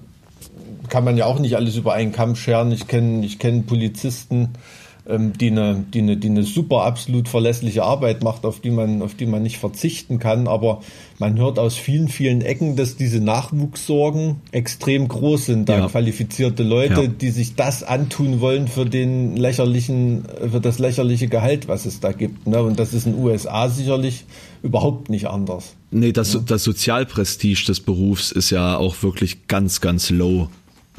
[0.90, 2.72] kann man ja auch nicht alles über einen Kamm scheren.
[2.72, 4.50] Ich kenne ich kenn Polizisten,
[5.09, 9.03] ähm, die eine, die eine, die eine super absolut verlässliche Arbeit macht, auf die man,
[9.03, 10.46] auf die man nicht verzichten kann.
[10.46, 10.83] Aber
[11.18, 15.68] man hört aus vielen, vielen Ecken, dass diese Nachwuchssorgen extrem groß sind.
[15.68, 15.88] Da ja.
[15.88, 17.07] qualifizierte Leute, ja.
[17.07, 22.12] die sich das antun wollen für den lächerlichen, für das lächerliche Gehalt, was es da
[22.12, 22.46] gibt.
[22.46, 22.62] Ne?
[22.62, 24.24] Und das ist in den USA sicherlich
[24.62, 25.74] überhaupt nicht anders.
[25.90, 30.48] Nee, das, das Sozialprestige des Berufs ist ja auch wirklich ganz, ganz low.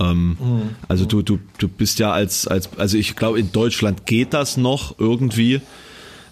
[0.02, 0.62] Ähm, mhm.
[0.88, 4.58] Also du, du, du bist ja als, als, also ich glaube, in Deutschland geht das
[4.58, 5.62] noch irgendwie,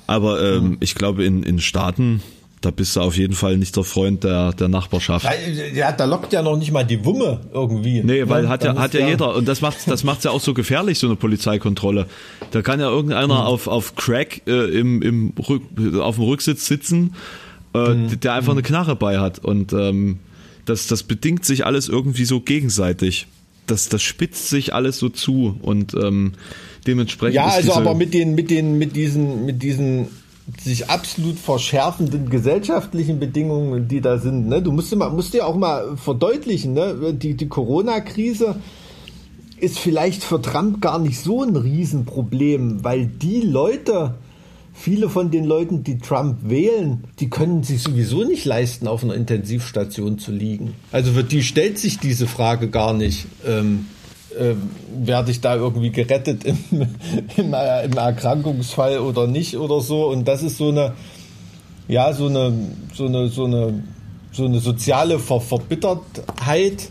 [0.07, 0.77] aber ähm, mhm.
[0.79, 2.21] ich glaube, in, in Staaten,
[2.61, 5.25] da bist du auf jeden Fall nicht der Freund der, der Nachbarschaft.
[5.73, 8.03] Ja, da lockt ja noch nicht mal die Wumme irgendwie.
[8.03, 9.33] Nee, weil ja, hat ja, hat ja, jeder.
[9.35, 12.07] Und das macht das macht's ja auch so gefährlich, so eine Polizeikontrolle.
[12.51, 13.47] Da kann ja irgendeiner mhm.
[13.47, 15.61] auf, auf Crack äh, im, im Rück,
[16.01, 17.15] auf dem Rücksitz sitzen,
[17.73, 18.19] äh, mhm.
[18.19, 19.39] der einfach eine Knarre bei hat.
[19.39, 20.19] Und ähm,
[20.65, 23.27] das, das bedingt sich alles irgendwie so gegenseitig
[23.69, 26.33] das, das spitzt sich alles so zu und ähm,
[26.87, 27.35] dementsprechend.
[27.35, 30.07] Ja, also aber mit den, mit den, mit diesen, mit diesen
[30.57, 34.47] sich absolut verschärfenden gesellschaftlichen Bedingungen, die da sind.
[34.47, 34.61] Ne?
[34.61, 37.13] Du musst, mal, musst dir auch mal verdeutlichen, ne?
[37.13, 38.55] die, die Corona-Krise
[39.57, 44.15] ist vielleicht für Trump gar nicht so ein Riesenproblem, weil die Leute,
[44.79, 49.13] viele von den Leuten, die Trump wählen, die können sich sowieso nicht leisten, auf einer
[49.13, 50.73] Intensivstation zu liegen.
[50.91, 53.27] Also für die stellt sich diese Frage gar nicht.
[53.45, 53.87] Ähm,
[54.37, 54.53] äh,
[55.05, 60.07] werde ich da irgendwie gerettet im, im, im, Erkrankungsfall oder nicht oder so.
[60.07, 60.93] Und das ist so eine,
[61.87, 62.53] ja, so eine,
[62.93, 63.83] so eine, so eine,
[64.31, 66.89] so eine soziale Ver Verbittertheit,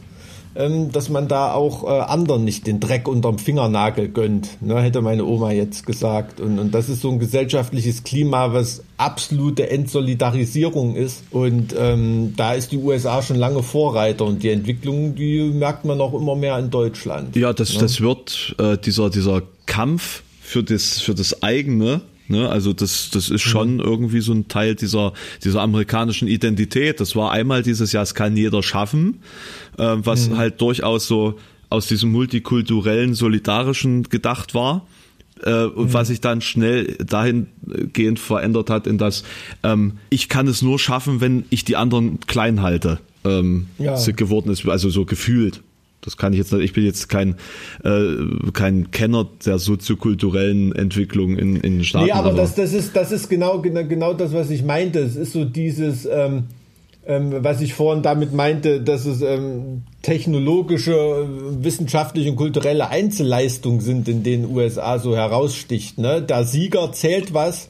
[0.58, 5.00] ähm, dass man da auch äh, anderen nicht den Dreck unterm Fingernagel gönnt, ne, hätte
[5.00, 6.40] meine Oma jetzt gesagt.
[6.40, 11.22] Und, und das ist so ein gesellschaftliches Klima, was absolute Entsolidarisierung ist.
[11.30, 16.00] Und ähm, da ist die USA schon lange Vorreiter und die Entwicklung, die merkt man
[16.00, 17.36] auch immer mehr in Deutschland.
[17.36, 17.80] Ja, das, ne?
[17.80, 23.30] das wird äh, dieser, dieser Kampf für das, für das eigene, Ne, also das, das
[23.30, 23.80] ist schon mhm.
[23.80, 27.00] irgendwie so ein Teil dieser, dieser amerikanischen Identität.
[27.00, 29.22] Das war einmal dieses Jahr, es kann jeder schaffen,
[29.78, 30.36] äh, was mhm.
[30.36, 31.38] halt durchaus so
[31.70, 34.86] aus diesem multikulturellen, solidarischen gedacht war.
[35.42, 35.92] Äh, und mhm.
[35.94, 39.24] was sich dann schnell dahingehend verändert hat, in das
[39.62, 42.98] ähm, ich kann es nur schaffen, wenn ich die anderen klein halte.
[43.24, 43.96] Ähm, ja.
[44.12, 45.62] geworden ist, also so gefühlt.
[46.00, 46.64] Das kann ich jetzt nicht.
[46.64, 47.34] Ich bin jetzt kein,
[47.84, 52.06] äh, kein Kenner der soziokulturellen Entwicklung in, in den Staaten.
[52.06, 55.00] Nee, aber, aber das, das, ist, das ist genau, genau das, was ich meinte.
[55.00, 56.44] Es ist so dieses, ähm,
[57.08, 61.26] ähm, was ich vorhin damit meinte, dass es ähm, technologische,
[61.62, 65.98] wissenschaftliche und kulturelle Einzelleistungen sind, in denen USA so heraussticht.
[65.98, 66.22] Ne?
[66.22, 67.68] Der Sieger zählt was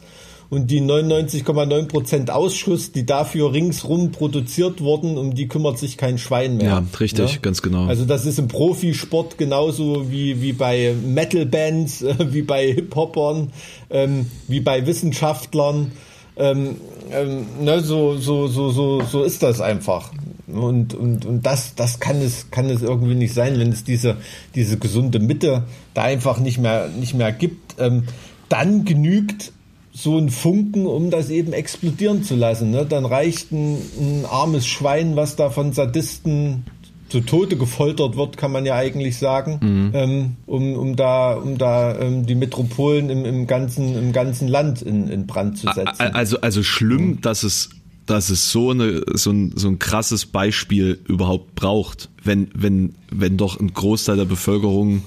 [0.51, 6.57] und die 99,9% Ausschuss, die dafür ringsrum produziert wurden, um die kümmert sich kein Schwein
[6.57, 6.69] mehr.
[6.69, 7.39] Ja, richtig, ja?
[7.41, 7.87] ganz genau.
[7.87, 13.53] Also das ist im Profisport genauso wie, wie bei Metal-Bands, äh, wie bei Hip-Hopern,
[13.91, 15.93] ähm, wie bei Wissenschaftlern.
[16.37, 16.77] Ähm,
[17.11, 20.13] ähm, ne, so, so, so, so, so ist das einfach.
[20.47, 24.17] Und, und, und das, das kann es, kann es irgendwie nicht sein, wenn es diese,
[24.55, 27.75] diese gesunde Mitte da einfach nicht mehr, nicht mehr gibt.
[27.79, 28.05] Ähm,
[28.49, 29.53] dann genügt
[29.99, 32.71] so ein Funken, um das eben explodieren zu lassen.
[32.71, 32.87] Ne?
[32.87, 36.63] Dann reicht ein, ein armes Schwein, was da von Sadisten
[37.09, 39.91] zu Tode gefoltert wird, kann man ja eigentlich sagen, mhm.
[39.95, 44.83] ähm, um, um da, um da ähm, die Metropolen im, im, ganzen, im ganzen Land
[44.83, 46.15] in, in Brand zu setzen.
[46.15, 47.21] Also, also schlimm, mhm.
[47.21, 47.71] dass es,
[48.07, 53.37] dass es so, eine, so, ein, so ein krasses Beispiel überhaupt braucht, wenn, wenn, wenn
[53.37, 55.03] doch ein Großteil der Bevölkerung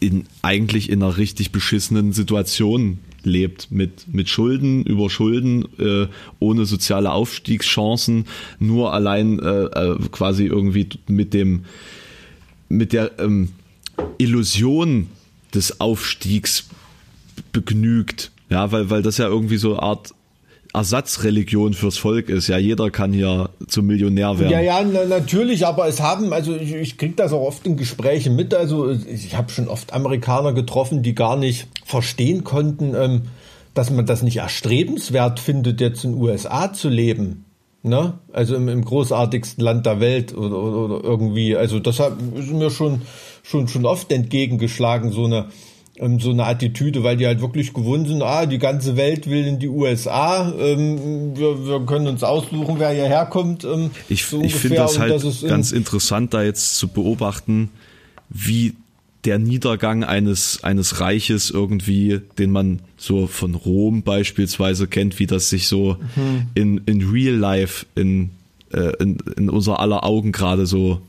[0.00, 6.64] in, eigentlich in einer richtig beschissenen Situation lebt mit, mit Schulden über Schulden, äh, ohne
[6.66, 8.26] soziale Aufstiegschancen,
[8.58, 11.64] nur allein äh, äh, quasi irgendwie mit dem
[12.68, 13.50] mit der ähm,
[14.18, 15.08] Illusion
[15.54, 16.68] des Aufstiegs
[17.52, 18.30] begnügt.
[18.50, 20.14] Ja, weil, weil das ja irgendwie so eine Art
[20.74, 22.48] Ersatzreligion fürs Volk ist.
[22.48, 24.52] Ja, jeder kann hier zum Millionär werden.
[24.52, 27.76] Ja, ja, na, natürlich, aber es haben, also ich, ich kriege das auch oft in
[27.76, 28.54] Gesprächen mit.
[28.54, 33.22] Also ich habe schon oft Amerikaner getroffen, die gar nicht verstehen konnten, ähm,
[33.74, 37.44] dass man das nicht erstrebenswert findet, jetzt in den USA zu leben.
[37.82, 38.14] Ne?
[38.32, 41.56] Also im, im großartigsten Land der Welt oder, oder, oder irgendwie.
[41.56, 43.02] Also das hat, ist mir schon,
[43.42, 45.46] schon, schon oft entgegengeschlagen, so eine
[46.00, 49.46] ähm, so eine Attitüde, weil die halt wirklich gewohnt sind, ah, die ganze Welt will
[49.46, 53.64] in die USA, ähm, wir, wir können uns aussuchen, wer hierher kommt.
[53.64, 57.70] Ähm, ich so ich finde das halt das ganz interessant, da jetzt zu beobachten,
[58.28, 58.74] wie
[59.24, 65.50] der Niedergang eines, eines Reiches irgendwie, den man so von Rom beispielsweise kennt, wie das
[65.50, 66.46] sich so mhm.
[66.54, 68.30] in, in Real Life in,
[68.72, 71.02] äh, in, in unser aller Augen gerade so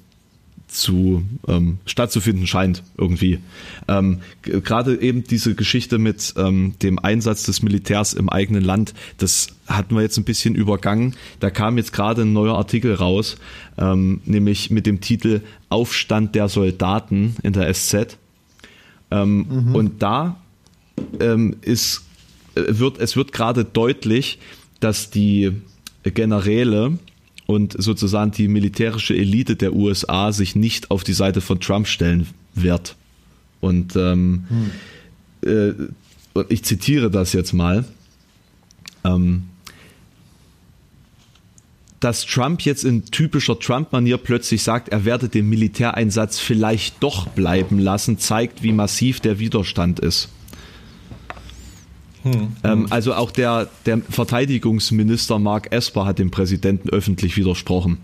[0.69, 3.39] zu ähm, stattzufinden scheint irgendwie.
[3.87, 9.47] Ähm, Gerade eben diese Geschichte mit ähm, dem Einsatz des Militärs im eigenen Land, das
[9.67, 11.15] hatten wir jetzt ein bisschen übergangen.
[11.39, 13.37] Da kam jetzt gerade ein neuer Artikel raus,
[13.77, 18.17] ähm, nämlich mit dem Titel Aufstand der Soldaten in der SZ.
[19.11, 19.75] Ähm, mhm.
[19.75, 20.39] Und da
[21.19, 22.05] ähm, ist
[22.55, 24.39] äh, wird es wird gerade deutlich,
[24.79, 25.51] dass die
[26.03, 26.97] Generäle
[27.49, 32.27] und sozusagen die militärische Elite der USA sich nicht auf die Seite von Trump stellen
[32.53, 32.95] wird.
[33.59, 34.45] Und ähm,
[35.41, 35.89] hm.
[36.37, 37.85] äh, ich zitiere das jetzt mal.
[39.03, 39.45] Ähm,
[41.99, 47.79] dass Trump jetzt in typischer Trump-Manier plötzlich sagt, er werde den Militäreinsatz vielleicht doch bleiben
[47.79, 50.29] lassen, zeigt, wie massiv der Widerstand ist.
[52.23, 57.97] Hm, ähm, also auch der, der Verteidigungsminister Mark Esper hat dem Präsidenten öffentlich widersprochen.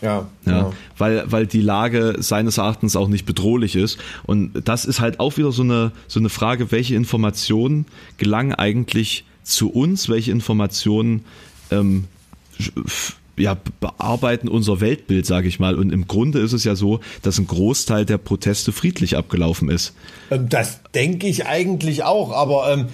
[0.00, 3.98] Ja, ja, ja, Weil, weil die Lage seines Erachtens auch nicht bedrohlich ist.
[4.24, 9.24] Und das ist halt auch wieder so eine, so eine Frage, welche Informationen gelangen eigentlich
[9.42, 11.24] zu uns, welche Informationen
[11.70, 12.04] ähm,
[13.38, 15.74] ja, bearbeiten unser Weltbild, sage ich mal.
[15.74, 19.94] Und im Grunde ist es ja so, dass ein Großteil der Proteste friedlich abgelaufen ist.
[20.30, 22.86] Ähm, das denke ich eigentlich auch, aber ähm,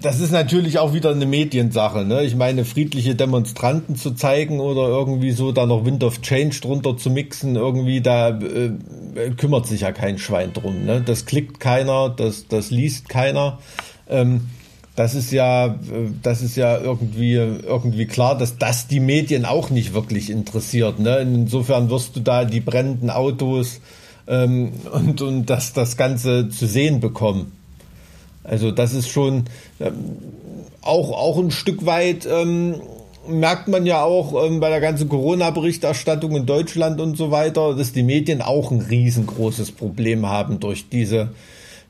[0.00, 2.04] das ist natürlich auch wieder eine Mediensache.
[2.04, 2.24] Ne?
[2.24, 6.96] Ich meine, friedliche Demonstranten zu zeigen oder irgendwie so da noch Wind of Change drunter
[6.96, 8.70] zu mixen, irgendwie da äh,
[9.36, 10.84] kümmert sich ja kein Schwein drum.
[10.84, 11.02] Ne?
[11.04, 13.58] Das klickt keiner, das, das liest keiner.
[14.08, 14.42] Ähm,
[14.98, 15.78] das ist ja,
[16.24, 20.98] das ist ja irgendwie, irgendwie klar, dass das die Medien auch nicht wirklich interessiert.
[20.98, 21.18] Ne?
[21.18, 23.80] Insofern wirst du da die brennenden Autos
[24.26, 27.52] ähm, und, und das, das Ganze zu sehen bekommen.
[28.42, 29.44] Also das ist schon
[29.78, 29.94] ähm,
[30.80, 32.80] auch, auch ein Stück weit, ähm,
[33.28, 37.92] merkt man ja auch ähm, bei der ganzen Corona-Berichterstattung in Deutschland und so weiter, dass
[37.92, 41.28] die Medien auch ein riesengroßes Problem haben durch diese,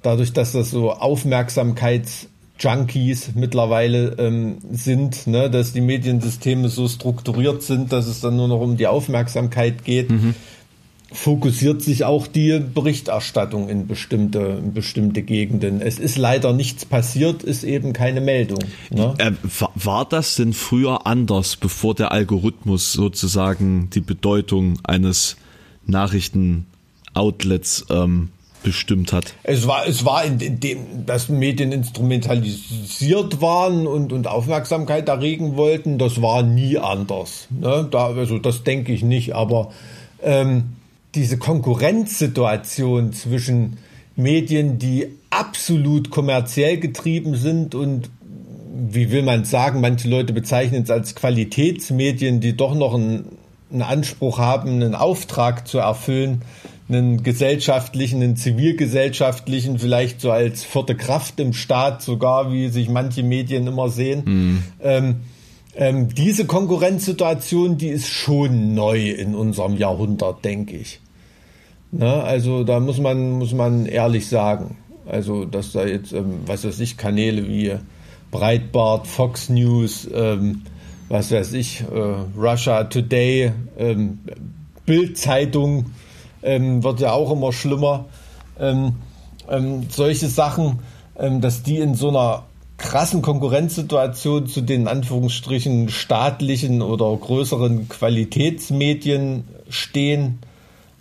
[0.02, 5.50] dadurch, dass das so Aufmerksamkeits Junkies mittlerweile ähm, sind, ne?
[5.50, 10.10] dass die Mediensysteme so strukturiert sind, dass es dann nur noch um die Aufmerksamkeit geht,
[10.10, 10.34] mhm.
[11.12, 15.80] fokussiert sich auch die Berichterstattung in bestimmte, in bestimmte Gegenden.
[15.80, 18.64] Es ist leider nichts passiert, ist eben keine Meldung.
[18.90, 19.14] Ne?
[19.18, 19.30] Äh,
[19.76, 25.36] war das denn früher anders, bevor der Algorithmus sozusagen die Bedeutung eines
[25.86, 28.30] Nachrichtenoutlets ähm,
[28.62, 29.34] bestimmt hat.
[29.42, 35.98] Es war, es war in, dem, dass Medien instrumentalisiert waren und, und Aufmerksamkeit erregen wollten,
[35.98, 37.48] das war nie anders.
[37.50, 37.86] Ne?
[37.90, 39.72] Da, also das denke ich nicht, aber
[40.22, 40.76] ähm,
[41.14, 43.78] diese Konkurrenzsituation zwischen
[44.16, 48.10] Medien, die absolut kommerziell getrieben sind und
[48.90, 53.24] wie will man sagen, manche Leute bezeichnen es als Qualitätsmedien, die doch noch einen,
[53.72, 56.42] einen Anspruch haben, einen Auftrag zu erfüllen,
[56.88, 63.22] einen gesellschaftlichen, einen zivilgesellschaftlichen, vielleicht so als vierte Kraft im Staat sogar, wie sich manche
[63.22, 64.22] Medien immer sehen.
[64.24, 64.62] Mhm.
[64.82, 65.16] Ähm,
[65.74, 71.00] ähm, diese Konkurrenzsituation, die ist schon neu in unserem Jahrhundert, denke ich.
[71.90, 74.76] Na, also da muss man, muss man ehrlich sagen.
[75.06, 77.72] Also, dass da jetzt, ähm, was weiß ich, Kanäle wie
[78.30, 80.62] Breitbart, Fox News, ähm,
[81.08, 84.18] was weiß ich, äh, Russia Today, ähm,
[84.84, 85.86] Bild-Zeitung,
[86.42, 88.06] ähm, wird ja auch immer schlimmer.
[88.58, 88.96] Ähm,
[89.48, 90.80] ähm, solche Sachen,
[91.18, 92.44] ähm, dass die in so einer
[92.76, 100.38] krassen Konkurrenzsituation zu den Anführungsstrichen staatlichen oder größeren Qualitätsmedien stehen,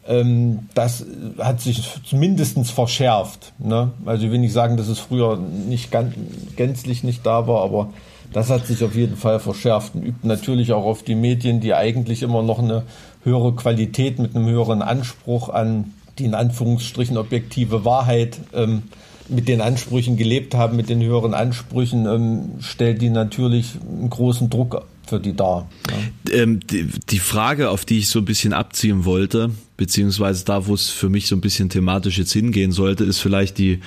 [0.07, 1.05] ähm, das
[1.37, 3.53] hat sich zumindest verschärft.
[3.59, 3.91] Ne?
[4.05, 6.15] Also ich will nicht sagen, dass es früher nicht ganz,
[6.55, 7.89] gänzlich nicht da war, aber
[8.33, 11.73] das hat sich auf jeden Fall verschärft und übt natürlich auch auf die Medien, die
[11.73, 12.83] eigentlich immer noch eine
[13.23, 18.83] höhere Qualität mit einem höheren Anspruch an die in Anführungsstrichen objektive Wahrheit ähm,
[19.29, 24.49] mit den Ansprüchen gelebt haben, mit den höheren Ansprüchen, ähm, stellt die natürlich einen großen
[24.49, 25.69] Druck für die dar.
[25.89, 26.33] Ja.
[26.33, 30.73] Ähm, die, die, Frage, auf die ich so ein bisschen abziehen wollte, beziehungsweise da, wo
[30.73, 33.79] es für mich so ein bisschen thematisch jetzt hingehen sollte, ist vielleicht die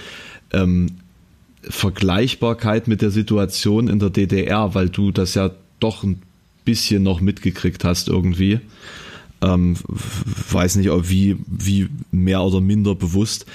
[0.53, 0.87] ähm,
[1.63, 6.23] Vergleichbarkeit mit der Situation in der DDR, weil du das ja doch ein
[6.65, 8.61] bisschen noch mitgekriegt hast irgendwie.
[9.43, 9.77] Ähm,
[10.51, 13.47] weiß nicht, wie, wie mehr oder minder bewusst,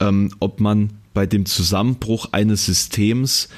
[0.00, 3.48] ähm, ob man bei dem Zusammenbruch eines Systems,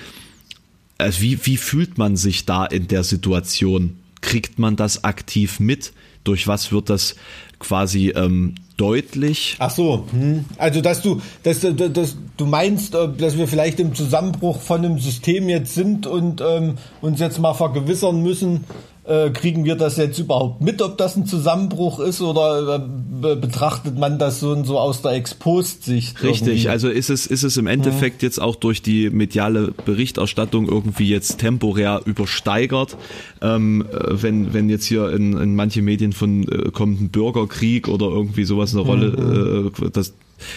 [0.98, 3.98] also wie, wie fühlt man sich da in der Situation?
[4.20, 5.92] Kriegt man das aktiv mit?
[6.24, 7.16] Durch was wird das
[7.58, 9.56] quasi ähm, deutlich.
[9.58, 10.46] Ach so, hm.
[10.56, 14.84] also dass du, dass, dass, dass, du meinst, äh, dass wir vielleicht im Zusammenbruch von
[14.84, 18.64] einem System jetzt sind und ähm, uns jetzt mal vergewissern müssen,
[19.10, 23.98] äh, kriegen wir das jetzt überhaupt mit, ob das ein Zusammenbruch ist oder äh, betrachtet
[23.98, 26.22] man das so, so aus der Expost-Sicht?
[26.22, 26.68] Richtig, irgendwie?
[26.68, 28.28] also ist es, ist es im Endeffekt ja.
[28.28, 32.96] jetzt auch durch die mediale Berichterstattung irgendwie jetzt temporär übersteigert,
[33.42, 37.88] ähm, äh, wenn, wenn jetzt hier in, in manche Medien von äh, kommt ein Bürgerkrieg
[37.88, 39.86] oder irgendwie sowas eine Rolle, mhm.
[39.86, 40.14] äh, das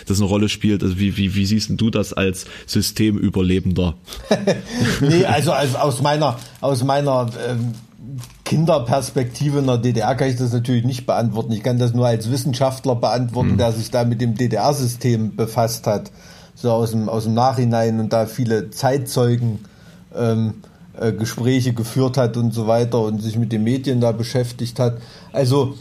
[0.07, 0.81] das eine Rolle spielt.
[0.81, 3.95] Also wie, wie, wie siehst du das als Systemüberlebender?
[5.01, 7.73] nee, also, also aus meiner, aus meiner ähm,
[8.45, 11.53] Kinderperspektive in der DDR kann ich das natürlich nicht beantworten.
[11.53, 13.57] Ich kann das nur als Wissenschaftler beantworten, mhm.
[13.57, 16.11] der sich da mit dem DDR-System befasst hat,
[16.55, 19.59] so aus dem, aus dem Nachhinein und da viele Zeitzeugen
[20.15, 20.55] ähm,
[20.99, 24.97] äh, Gespräche geführt hat und so weiter und sich mit den Medien da beschäftigt hat.
[25.31, 25.75] Also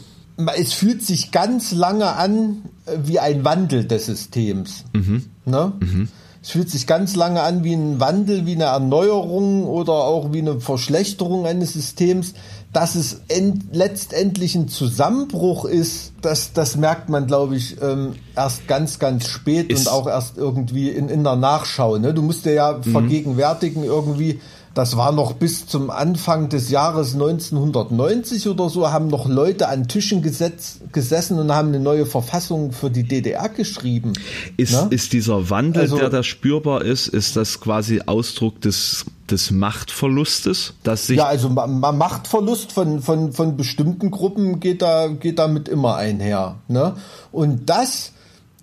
[0.57, 4.85] es fühlt sich ganz lange an äh, wie ein Wandel des Systems.
[4.93, 5.25] Mhm.
[5.45, 5.73] Ne?
[5.79, 6.07] Mhm.
[6.43, 10.39] Es fühlt sich ganz lange an wie ein Wandel, wie eine Erneuerung oder auch wie
[10.39, 12.33] eine Verschlechterung eines Systems.
[12.73, 18.67] Dass es end, letztendlich ein Zusammenbruch ist, das, das merkt man, glaube ich, ähm, erst
[18.67, 21.97] ganz, ganz spät ist und auch erst irgendwie in, in der Nachschau.
[21.97, 22.13] Ne?
[22.13, 22.91] Du musst dir ja mhm.
[22.91, 24.41] vergegenwärtigen irgendwie,
[24.73, 29.87] das war noch bis zum Anfang des Jahres 1990 oder so, haben noch Leute an
[29.87, 34.13] Tischen gesetz, gesessen und haben eine neue Verfassung für die DDR geschrieben.
[34.57, 34.87] Ist, ne?
[34.89, 40.73] ist dieser Wandel, also, der da spürbar ist, ist das quasi Ausdruck des des Machtverlustes,
[40.83, 45.95] dass sich ja also Machtverlust von von von bestimmten Gruppen geht da geht damit immer
[45.95, 46.97] einher, ne?
[47.31, 48.11] Und das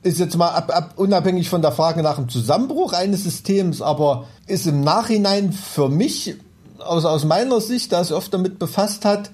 [0.03, 4.26] ist jetzt mal ab, ab, unabhängig von der Frage nach dem Zusammenbruch eines Systems, aber
[4.46, 6.36] ist im Nachhinein für mich,
[6.78, 9.30] aus, aus meiner Sicht, da es oft damit befasst hat,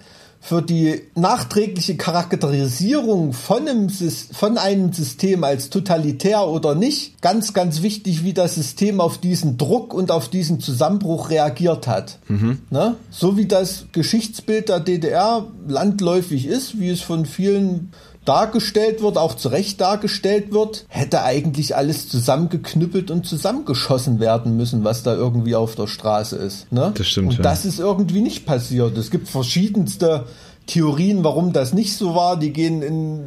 [0.46, 7.82] für die nachträgliche Charakterisierung von einem, von einem System als totalitär oder nicht, ganz, ganz
[7.82, 12.18] wichtig, wie das System auf diesen Druck und auf diesen Zusammenbruch reagiert hat.
[12.28, 12.58] Mhm.
[12.70, 12.94] Ne?
[13.10, 17.92] So wie das Geschichtsbild der DDR landläufig ist, wie es von vielen
[18.26, 24.84] dargestellt wird, auch zu Recht dargestellt wird, hätte eigentlich alles zusammengeknüppelt und zusammengeschossen werden müssen,
[24.84, 26.70] was da irgendwie auf der Straße ist.
[26.70, 26.92] Ne?
[26.94, 27.30] Das stimmt.
[27.30, 27.42] Und ja.
[27.42, 28.98] das ist irgendwie nicht passiert.
[28.98, 30.24] Es gibt verschiedenste
[30.66, 32.38] Theorien, warum das nicht so war.
[32.38, 33.20] Die gehen in,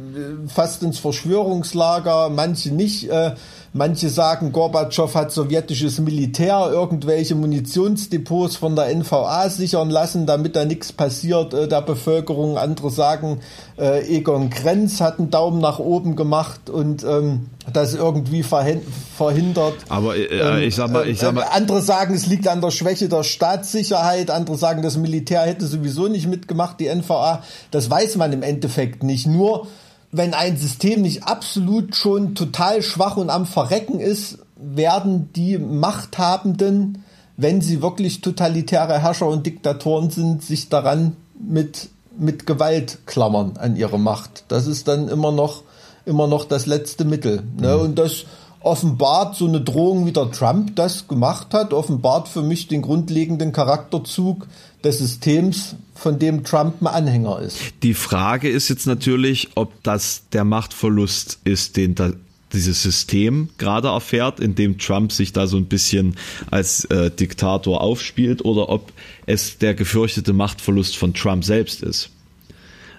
[0.46, 3.10] äh, fast ins Verschwörungslager, manche nicht.
[3.10, 3.34] Äh,
[3.72, 10.64] Manche sagen, Gorbatschow hat sowjetisches Militär irgendwelche Munitionsdepots von der NVA sichern lassen, damit da
[10.64, 12.58] nichts passiert äh, der Bevölkerung.
[12.58, 13.38] Andere sagen,
[13.78, 19.74] äh, Egon Krenz hat einen Daumen nach oben gemacht und ähm, das irgendwie verhindert.
[19.88, 21.42] Aber äh, äh, ich sag mal, ich sag mal.
[21.42, 24.32] Äh, andere sagen, es liegt an der Schwäche der Staatssicherheit.
[24.32, 27.44] Andere sagen, das Militär hätte sowieso nicht mitgemacht, die NVA.
[27.70, 29.28] Das weiß man im Endeffekt nicht.
[29.28, 29.68] Nur
[30.12, 37.04] wenn ein System nicht absolut schon total schwach und am Verrecken ist, werden die Machthabenden,
[37.36, 41.88] wenn sie wirklich totalitäre Herrscher und Diktatoren sind, sich daran mit,
[42.18, 44.44] mit Gewalt klammern an ihre Macht.
[44.48, 45.62] Das ist dann immer noch,
[46.04, 47.42] immer noch das letzte Mittel.
[47.58, 47.76] Ne?
[47.76, 47.82] Mhm.
[47.82, 48.24] Und das
[48.60, 53.52] offenbart so eine Drohung, wie der Trump das gemacht hat, offenbart für mich den grundlegenden
[53.52, 54.46] Charakterzug
[54.84, 57.58] des Systems, von dem Trump ein Anhänger ist.
[57.82, 62.12] Die Frage ist jetzt natürlich, ob das der Machtverlust ist, den da
[62.52, 66.16] dieses System gerade erfährt, in dem Trump sich da so ein bisschen
[66.50, 68.92] als äh, Diktator aufspielt, oder ob
[69.26, 72.10] es der gefürchtete Machtverlust von Trump selbst ist.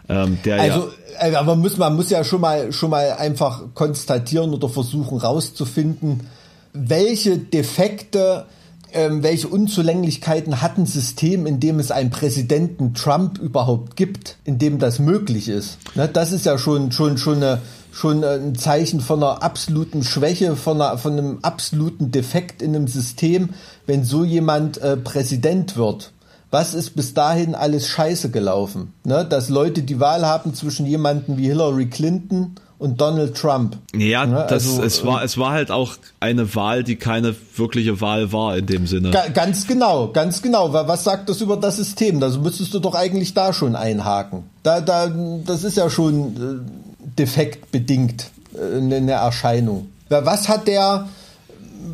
[0.10, 4.54] Ähm, also, ja äh, aber muss, man muss ja schon mal, schon mal einfach konstatieren
[4.54, 6.28] oder versuchen rauszufinden,
[6.74, 8.45] welche Defekte
[8.93, 14.58] ähm, welche Unzulänglichkeiten hat ein System, in dem es einen Präsidenten Trump überhaupt gibt, in
[14.60, 15.78] dem das möglich ist.
[15.95, 20.56] Ne, das ist ja schon, schon, schon, eine, schon ein Zeichen von einer absoluten Schwäche,
[20.56, 23.52] von, einer, von einem absoluten Defekt in einem System,
[23.86, 26.12] wenn so jemand äh, Präsident wird.
[26.52, 28.93] Was ist bis dahin alles scheiße gelaufen?
[29.06, 33.78] Ne, dass Leute die Wahl haben zwischen jemanden wie Hillary Clinton und Donald Trump.
[33.95, 38.02] Ja, ja das, also, es war, es war halt auch eine Wahl, die keine wirkliche
[38.02, 39.12] Wahl war in dem Sinne.
[39.12, 40.74] Ga, ganz genau, ganz genau.
[40.74, 42.20] Was sagt das über das System?
[42.20, 44.43] Das müsstest du doch eigentlich da schon einhaken.
[44.64, 45.10] Da, da,
[45.45, 49.89] das ist ja schon äh, defektbedingt äh, eine Erscheinung.
[50.10, 51.08] Was hat der,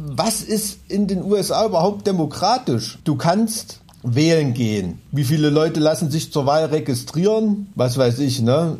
[0.08, 2.97] was ist in den USA überhaupt demokratisch?
[3.03, 5.00] Du kannst wählen gehen.
[5.12, 7.68] Wie viele Leute lassen sich zur Wahl registrieren?
[7.76, 8.78] Was weiß ich, ne?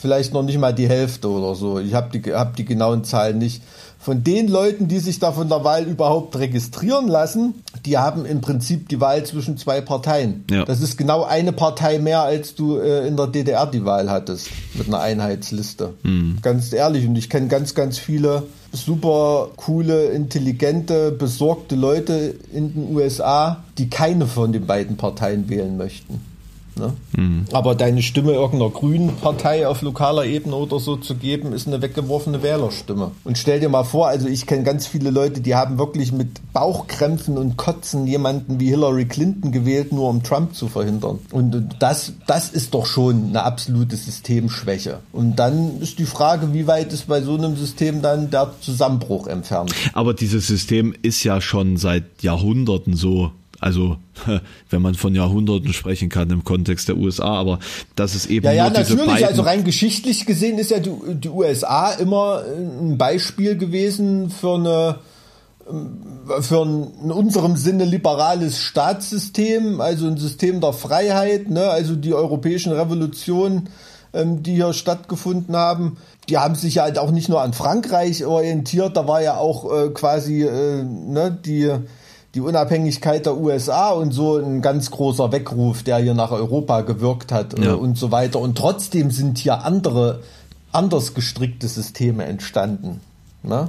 [0.00, 1.78] Vielleicht noch nicht mal die Hälfte oder so.
[1.78, 3.62] Ich habe die, hab die genauen Zahlen nicht.
[4.02, 8.40] Von den Leuten, die sich da von der Wahl überhaupt registrieren lassen, die haben im
[8.40, 10.46] Prinzip die Wahl zwischen zwei Parteien.
[10.50, 10.64] Ja.
[10.64, 14.48] Das ist genau eine Partei mehr, als du äh, in der DDR die Wahl hattest,
[14.72, 15.92] mit einer Einheitsliste.
[16.02, 16.38] Mhm.
[16.40, 22.96] Ganz ehrlich, und ich kenne ganz, ganz viele super coole, intelligente, besorgte Leute in den
[22.96, 26.29] USA, die keine von den beiden Parteien wählen möchten.
[26.76, 26.92] Ne?
[27.16, 27.44] Mhm.
[27.52, 31.82] Aber deine Stimme irgendeiner grünen Partei auf lokaler Ebene oder so zu geben, ist eine
[31.82, 33.12] weggeworfene Wählerstimme.
[33.24, 36.52] Und stell dir mal vor, also ich kenne ganz viele Leute, die haben wirklich mit
[36.52, 41.18] Bauchkrämpfen und Kotzen jemanden wie Hillary Clinton gewählt, nur um Trump zu verhindern.
[41.30, 45.00] Und das, das ist doch schon eine absolute Systemschwäche.
[45.12, 49.26] Und dann ist die Frage, wie weit ist bei so einem System dann der Zusammenbruch
[49.26, 49.74] entfernt.
[49.92, 53.98] Aber dieses System ist ja schon seit Jahrhunderten so also
[54.70, 57.58] wenn man von Jahrhunderten sprechen kann im Kontext der USA, aber
[57.94, 59.26] das ist eben ja, ja, natürlich.
[59.26, 64.96] Also rein geschichtlich gesehen ist ja die, die USA immer ein Beispiel gewesen für eine
[66.40, 71.68] für ein in unserem Sinne liberales Staatssystem, also ein System der Freiheit, ne?
[71.68, 73.68] also die europäischen Revolutionen,
[74.12, 75.98] ähm, die hier stattgefunden haben,
[76.28, 79.72] die haben sich ja halt auch nicht nur an Frankreich orientiert, da war ja auch
[79.72, 81.70] äh, quasi äh, ne, die
[82.34, 87.32] die Unabhängigkeit der USA und so ein ganz großer Weckruf, der hier nach Europa gewirkt
[87.32, 87.74] hat äh, ja.
[87.74, 88.38] und so weiter.
[88.38, 90.22] Und trotzdem sind hier andere,
[90.70, 93.00] anders gestrickte Systeme entstanden.
[93.42, 93.68] Ne?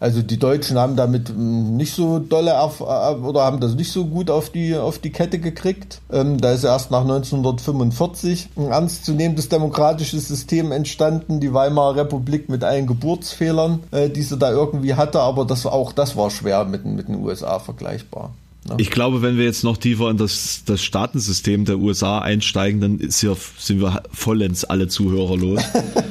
[0.00, 3.92] Also die Deutschen haben damit hm, nicht so dolle auf, äh, oder haben das nicht
[3.92, 6.00] so gut auf die auf die Kette gekriegt.
[6.10, 12.64] Ähm, da ist erst nach 1945 ein ernstzunehmendes demokratisches System entstanden, die Weimarer Republik mit
[12.64, 16.86] allen Geburtsfehlern, äh, die sie da irgendwie hatte, aber das auch das war schwer mit,
[16.86, 18.32] mit den USA vergleichbar.
[18.76, 22.98] Ich glaube, wenn wir jetzt noch tiefer in das, das Staatensystem der USA einsteigen, dann
[22.98, 25.62] hier, sind wir vollends alle Zuhörer los.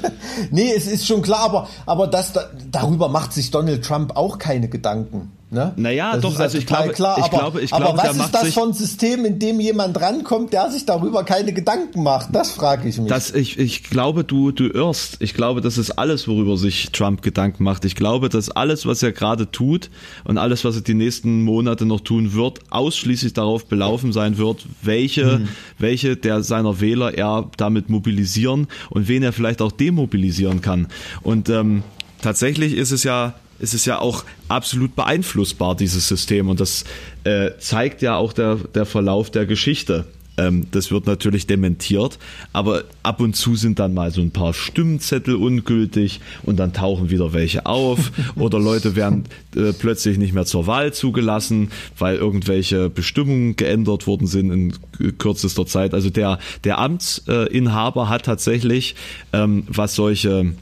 [0.52, 2.34] nee, es ist schon klar, aber, aber das,
[2.72, 5.32] darüber macht sich Donald Trump auch keine Gedanken.
[5.52, 5.74] Ne?
[5.78, 8.32] Naja, das doch, also ich glaube, klar, ich aber, glaube, ich glaube, aber was ist
[8.36, 12.30] das für ein System, in dem jemand rankommt, der sich darüber keine Gedanken macht?
[12.34, 13.10] Das frage ich mich.
[13.10, 15.18] Das, ich, ich glaube, du, du irrst.
[15.22, 17.84] Ich glaube, das ist alles, worüber sich Trump Gedanken macht.
[17.86, 19.90] Ich glaube, dass alles, was er gerade tut
[20.24, 24.68] und alles, was er die nächsten Monate noch tun wird, ausschließlich darauf belaufen sein wird,
[24.84, 25.48] welche, hm.
[25.80, 30.90] welche der seiner Wähler er damit mobilisieren und wen er vielleicht auch demobilisieren kann.
[31.24, 31.82] Und ähm,
[32.22, 36.50] tatsächlich ist es ja es ist ja auch absolut beeinflussbar, dieses System.
[36.50, 36.86] Und das
[37.24, 40.06] äh, zeigt ja auch der, der Verlauf der Geschichte.
[40.40, 42.18] Ähm, das wird natürlich dementiert,
[42.54, 47.10] aber ab und zu sind dann mal so ein paar Stimmzettel ungültig und dann tauchen
[47.10, 52.90] wieder welche auf oder Leute werden äh, plötzlich nicht mehr zur Wahl zugelassen, weil irgendwelche
[52.90, 55.94] Bestimmungen geändert worden sind in kürzester Zeit.
[55.94, 58.96] Also der, der Amtsinhaber hat tatsächlich,
[59.34, 60.54] ähm, was solche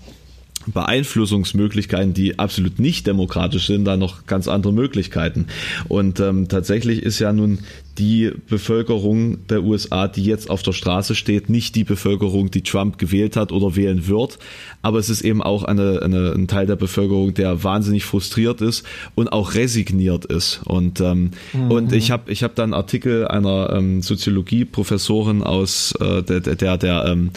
[0.67, 5.47] Beeinflussungsmöglichkeiten, die absolut nicht demokratisch sind, da noch ganz andere Möglichkeiten.
[5.87, 7.59] Und ähm, tatsächlich ist ja nun
[7.97, 12.97] die Bevölkerung der USA, die jetzt auf der Straße steht, nicht die Bevölkerung, die Trump
[12.97, 14.37] gewählt hat oder wählen wird.
[14.81, 18.85] Aber es ist eben auch eine, eine, ein Teil der Bevölkerung, der wahnsinnig frustriert ist
[19.15, 20.61] und auch resigniert ist.
[20.65, 21.71] Und, ähm, mhm.
[21.71, 26.77] und ich habe ich hab da einen Artikel einer ähm, Soziologie-Professorin aus äh, der, der,
[26.77, 27.31] der ähm,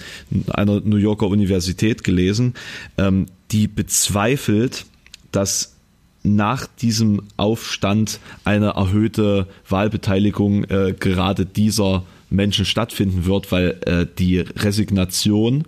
[0.51, 2.55] einer New Yorker Universität gelesen,
[2.99, 4.85] ähm, die bezweifelt,
[5.33, 5.80] dass
[6.23, 14.39] nach diesem Aufstand eine erhöhte Wahlbeteiligung äh, gerade dieser Menschen stattfinden wird, weil äh, die
[14.39, 15.65] Resignation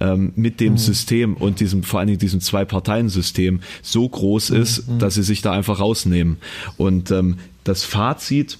[0.00, 0.78] ähm, mit dem mhm.
[0.78, 4.62] System und diesem vor allen Dingen diesem Zwei-Parteien-System so groß mhm.
[4.62, 4.98] ist, mhm.
[4.98, 6.36] dass sie sich da einfach rausnehmen.
[6.76, 8.58] Und ähm, das Fazit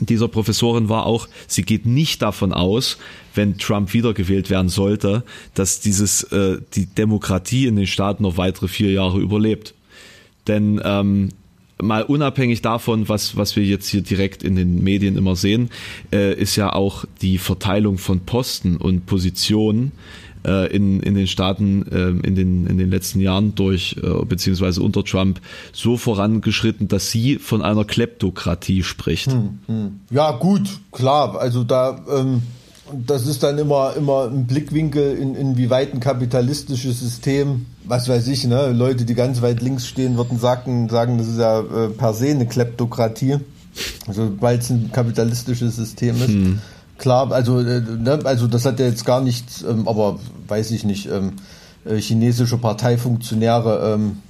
[0.00, 2.98] dieser Professorin war auch, sie geht nicht davon aus,
[3.34, 5.24] wenn Trump wiedergewählt werden sollte,
[5.54, 9.74] dass dieses äh, die Demokratie in den Staaten noch weitere vier Jahre überlebt.
[10.46, 11.30] Denn ähm,
[11.82, 15.70] mal unabhängig davon, was, was wir jetzt hier direkt in den Medien immer sehen,
[16.12, 19.92] äh, ist ja auch die Verteilung von Posten und Positionen
[20.46, 24.82] äh, in, in den Staaten äh, in, den, in den letzten Jahren durch, äh, beziehungsweise
[24.82, 25.40] unter Trump,
[25.72, 29.32] so vorangeschritten, dass sie von einer Kleptokratie spricht.
[29.32, 30.00] Hm, hm.
[30.10, 31.38] Ja, gut, klar.
[31.38, 32.42] Also da, ähm,
[33.06, 38.46] das ist dann immer, immer ein Blickwinkel, in, inwieweit ein kapitalistisches System was weiß ich,
[38.46, 42.14] ne, Leute, die ganz weit links stehen, würden sagen, sagen, das ist ja äh, per
[42.14, 43.38] se eine Kleptokratie.
[44.06, 46.28] Also weil es ein kapitalistisches System ist.
[46.28, 46.60] Hm.
[46.98, 50.18] Klar, also, äh, ne, also das hat ja jetzt gar nichts, ähm, aber
[50.48, 51.32] weiß ich nicht, ähm,
[51.84, 54.18] äh, chinesische Parteifunktionäre ähm,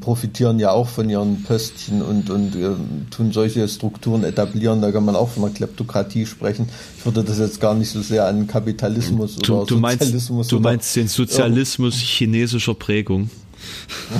[0.00, 2.70] profitieren ja auch von ihren Pöstchen und, und äh,
[3.10, 4.82] tun solche Strukturen etablieren.
[4.82, 6.68] Da kann man auch von einer Kleptokratie sprechen.
[6.98, 10.30] Ich würde das jetzt gar nicht so sehr an Kapitalismus du, oder du Sozialismus.
[10.30, 13.30] Meinst, du meinst den Sozialismus chinesischer Prägung.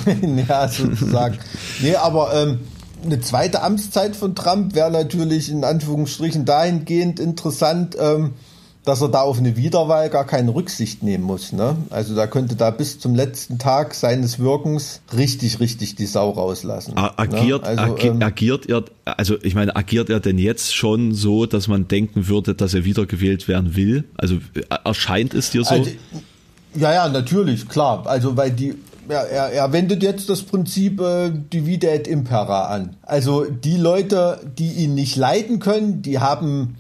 [0.48, 1.38] ja, sozusagen.
[1.80, 2.58] nee, aber ähm,
[3.04, 8.32] eine zweite Amtszeit von Trump wäre natürlich in Anführungsstrichen dahingehend interessant, ähm,
[8.88, 11.52] dass er da auf eine Wiederwahl gar keine Rücksicht nehmen muss.
[11.52, 11.76] Ne?
[11.90, 16.94] Also da könnte da bis zum letzten Tag seines Wirkens richtig, richtig die Sau rauslassen.
[16.96, 17.68] Agiert, ne?
[17.68, 21.68] also, agi ähm, agiert er, also ich meine, agiert er denn jetzt schon so, dass
[21.68, 24.04] man denken würde, dass er wiedergewählt werden will?
[24.16, 25.74] Also äh, erscheint es dir so?
[25.74, 25.90] Also,
[26.74, 28.06] ja, ja, natürlich, klar.
[28.06, 28.74] Also weil die
[29.08, 32.96] er, er, er wendet jetzt das Prinzip äh, Divide et Impera an.
[33.02, 36.76] Also die Leute, die ihn nicht leiden können, die haben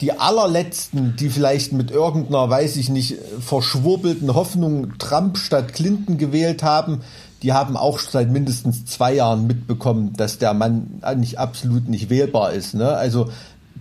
[0.00, 6.62] die allerletzten, die vielleicht mit irgendeiner, weiß ich nicht, verschwurbelten Hoffnung Trump statt Clinton gewählt
[6.62, 7.02] haben,
[7.42, 12.52] die haben auch seit mindestens zwei Jahren mitbekommen, dass der Mann eigentlich absolut nicht wählbar
[12.52, 12.74] ist.
[12.74, 12.88] Ne?
[12.88, 13.30] Also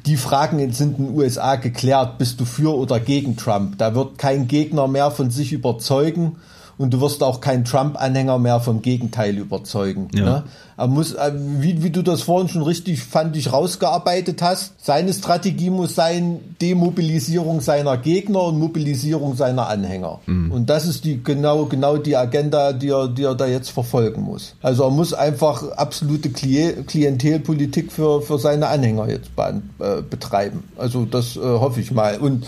[0.06, 3.78] die Fragen sind in den USA geklärt, bist du für oder gegen Trump?
[3.78, 6.38] Da wird kein Gegner mehr von sich überzeugen
[6.80, 10.08] und du wirst auch keinen Trump-Anhänger mehr vom Gegenteil überzeugen.
[10.14, 10.24] Ja.
[10.24, 10.44] Ne?
[10.78, 15.12] Er muss, äh, wie, wie du das vorhin schon richtig, fand ich, rausgearbeitet hast, seine
[15.12, 20.22] Strategie muss sein, Demobilisierung seiner Gegner und Mobilisierung seiner Anhänger.
[20.26, 20.54] Mhm.
[20.54, 24.22] Und das ist die genau, genau die Agenda, die er, die er da jetzt verfolgen
[24.22, 24.56] muss.
[24.62, 30.64] Also er muss einfach absolute Klientelpolitik für, für seine Anhänger jetzt äh, betreiben.
[30.78, 32.20] Also das äh, hoffe ich mal.
[32.20, 32.48] Und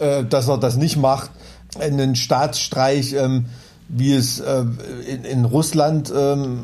[0.00, 1.30] äh, dass er das nicht macht,
[1.78, 3.44] einen Staatsstreich, ähm,
[3.88, 4.64] wie es äh,
[5.06, 6.60] in, in, Russland ähm,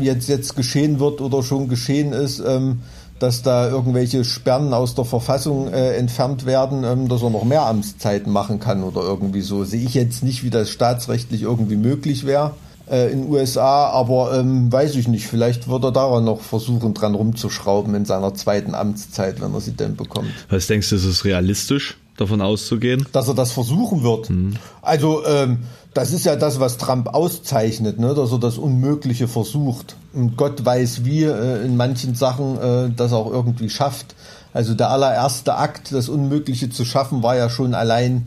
[0.00, 2.80] jetzt, jetzt geschehen wird oder schon geschehen ist, ähm,
[3.18, 7.66] dass da irgendwelche Sperren aus der Verfassung äh, entfernt werden, ähm, dass er noch mehr
[7.66, 9.64] Amtszeiten machen kann oder irgendwie so.
[9.64, 12.52] Sehe ich jetzt nicht, wie das staatsrechtlich irgendwie möglich wäre
[12.90, 15.26] äh, in den USA, aber ähm, weiß ich nicht.
[15.26, 19.72] Vielleicht wird er daran noch versuchen, dran rumzuschrauben in seiner zweiten Amtszeit, wenn er sie
[19.72, 20.30] denn bekommt.
[20.48, 21.96] Was denkst du, ist es realistisch?
[22.16, 23.06] davon auszugehen?
[23.12, 24.30] Dass er das versuchen wird.
[24.30, 24.54] Mhm.
[24.82, 25.60] Also ähm,
[25.94, 28.14] das ist ja das, was Trump auszeichnet, ne?
[28.14, 29.96] dass er das Unmögliche versucht.
[30.14, 34.14] Und Gott weiß wie äh, in manchen Sachen äh, das auch irgendwie schafft.
[34.54, 38.24] Also der allererste Akt, das Unmögliche zu schaffen, war ja schon allein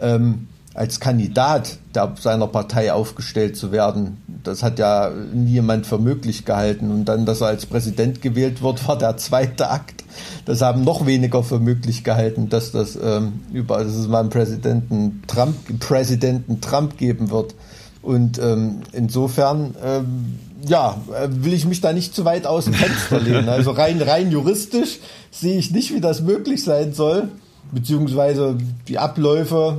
[0.00, 4.22] ähm, als Kandidat der, seiner Partei aufgestellt zu werden.
[4.42, 6.90] Das hat ja niemand für möglich gehalten.
[6.90, 10.01] Und dann, dass er als Präsident gewählt wird, war der zweite Akt.
[10.44, 14.30] Das haben noch weniger für möglich gehalten, dass das ähm, über, dass es mal einen
[14.30, 17.54] Präsidenten Trump, Präsidenten Trump geben wird.
[18.02, 23.20] Und ähm, insofern, ähm, ja, will ich mich da nicht zu weit aus dem Fenster
[23.24, 23.48] lehnen.
[23.48, 24.98] Also rein, rein juristisch
[25.30, 27.28] sehe ich nicht, wie das möglich sein soll.
[27.70, 28.58] Beziehungsweise
[28.88, 29.78] die Abläufe,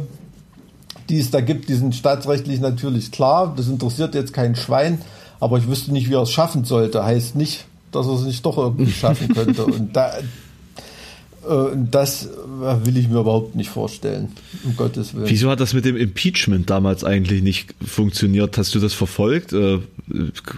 [1.09, 3.53] die es da gibt, die sind staatsrechtlich natürlich klar.
[3.55, 5.01] Das interessiert jetzt kein Schwein.
[5.39, 7.03] Aber ich wüsste nicht, wie er es schaffen sollte.
[7.03, 7.65] Heißt nicht,
[7.95, 9.65] dass er es nicht doch irgendwie schaffen könnte.
[9.65, 10.11] Und da,
[11.75, 12.29] das
[12.83, 14.29] will ich mir überhaupt nicht vorstellen,
[14.63, 15.29] um Gottes Willen.
[15.29, 18.57] Wieso hat das mit dem Impeachment damals eigentlich nicht funktioniert?
[18.57, 19.51] Hast du das verfolgt?
[19.51, 19.79] Äh,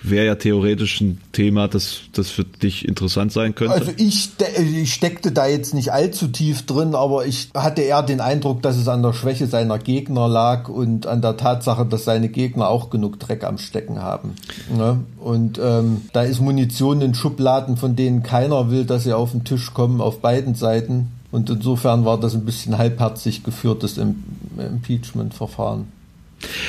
[0.04, 3.74] Wäre ja theoretisch ein Thema, das, das für dich interessant sein könnte.
[3.74, 8.22] Also ich, ich steckte da jetzt nicht allzu tief drin, aber ich hatte eher den
[8.22, 12.30] Eindruck, dass es an der Schwäche seiner Gegner lag und an der Tatsache, dass seine
[12.30, 14.36] Gegner auch genug Dreck am Stecken haben.
[14.76, 15.00] Ne?
[15.20, 19.44] Und ähm, da ist Munition in Schubladen, von denen keiner will, dass sie auf den
[19.44, 20.75] Tisch kommen, auf beiden Seiten.
[20.76, 21.08] Seiten.
[21.32, 25.88] Und insofern war das ein bisschen halbherzig geführtes Impeachment-Verfahren.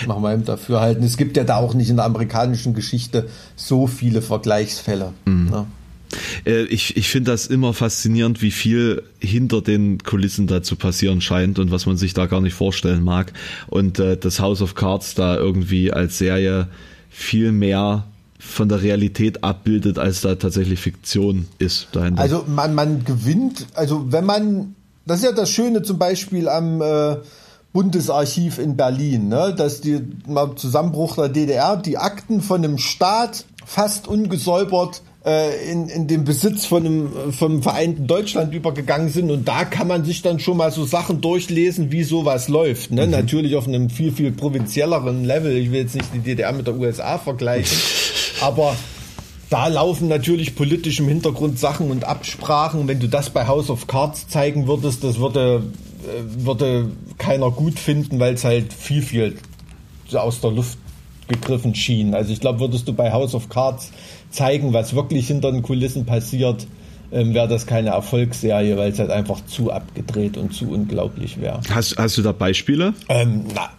[0.07, 1.05] Nach meinem Dafürhalten.
[1.05, 5.13] Es gibt ja da auch nicht in der amerikanischen Geschichte so viele Vergleichsfälle.
[5.27, 5.51] Mhm.
[5.51, 5.67] Ne?
[6.71, 11.59] Ich, ich finde das immer faszinierend, wie viel hinter den Kulissen da zu passieren scheint
[11.59, 13.33] und was man sich da gar nicht vorstellen mag.
[13.67, 16.69] Und äh, das House of Cards da irgendwie als Serie
[17.11, 18.05] viel mehr
[18.47, 22.23] von der Realität abbildet, als da tatsächlich Fiktion ist dahinter.
[22.23, 24.75] Also man, man gewinnt, also wenn man,
[25.05, 27.17] das ist ja das Schöne zum Beispiel am äh,
[27.73, 33.45] Bundesarchiv in Berlin, ne, dass die mal Zusammenbruch der DDR die Akten von einem Staat
[33.67, 39.31] fast ungesäubert äh, in, in den Besitz von einem, vom vereinten Deutschland übergegangen sind.
[39.31, 42.93] Und da kann man sich dann schon mal so Sachen durchlesen, wie sowas läuft.
[42.93, 43.05] Ne?
[43.05, 43.11] Mhm.
[43.11, 45.55] Natürlich auf einem viel, viel provinzielleren Level.
[45.57, 47.77] Ich will jetzt nicht die DDR mit der USA vergleichen.
[48.41, 48.77] aber
[49.51, 52.89] da laufen natürlich politisch im Hintergrund Sachen und Absprachen.
[52.89, 55.63] Wenn du das bei House of Cards zeigen würdest, das würde,
[56.05, 59.37] äh, würde keiner gut finden, weil es halt viel, viel
[60.13, 60.79] aus der Luft
[61.29, 62.15] gegriffen schien.
[62.15, 63.91] Also ich glaube, würdest du bei House of Cards
[64.31, 66.67] zeigen, was wirklich hinter den Kulissen passiert,
[67.13, 71.61] ähm, wäre das keine Erfolgsserie, weil es halt einfach zu abgedreht und zu unglaublich wäre.
[71.71, 72.95] Hast, hast du da Beispiele?
[73.09, 73.71] Ähm, na,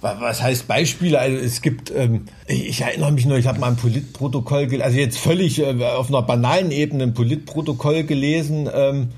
[0.00, 1.18] was heißt Beispiele?
[1.18, 5.18] Also es gibt, ähm, ich erinnere mich nur, ich habe mal ein Politprotokoll, also jetzt
[5.18, 9.08] völlig äh, auf einer banalen Ebene ein Politprotokoll gelesen, ähm,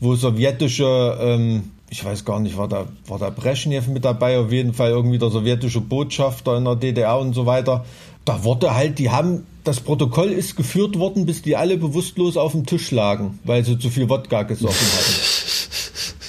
[0.00, 4.52] wo sowjetische ähm, ich weiß gar nicht, war da, war da Brezhnev mit dabei, auf
[4.52, 7.84] jeden Fall irgendwie der sowjetische Botschafter in der DDR und so weiter.
[8.24, 12.52] Da wurde halt, die haben, das Protokoll ist geführt worden, bis die alle bewusstlos auf
[12.52, 14.86] dem Tisch lagen, weil sie zu viel Wodka gesoffen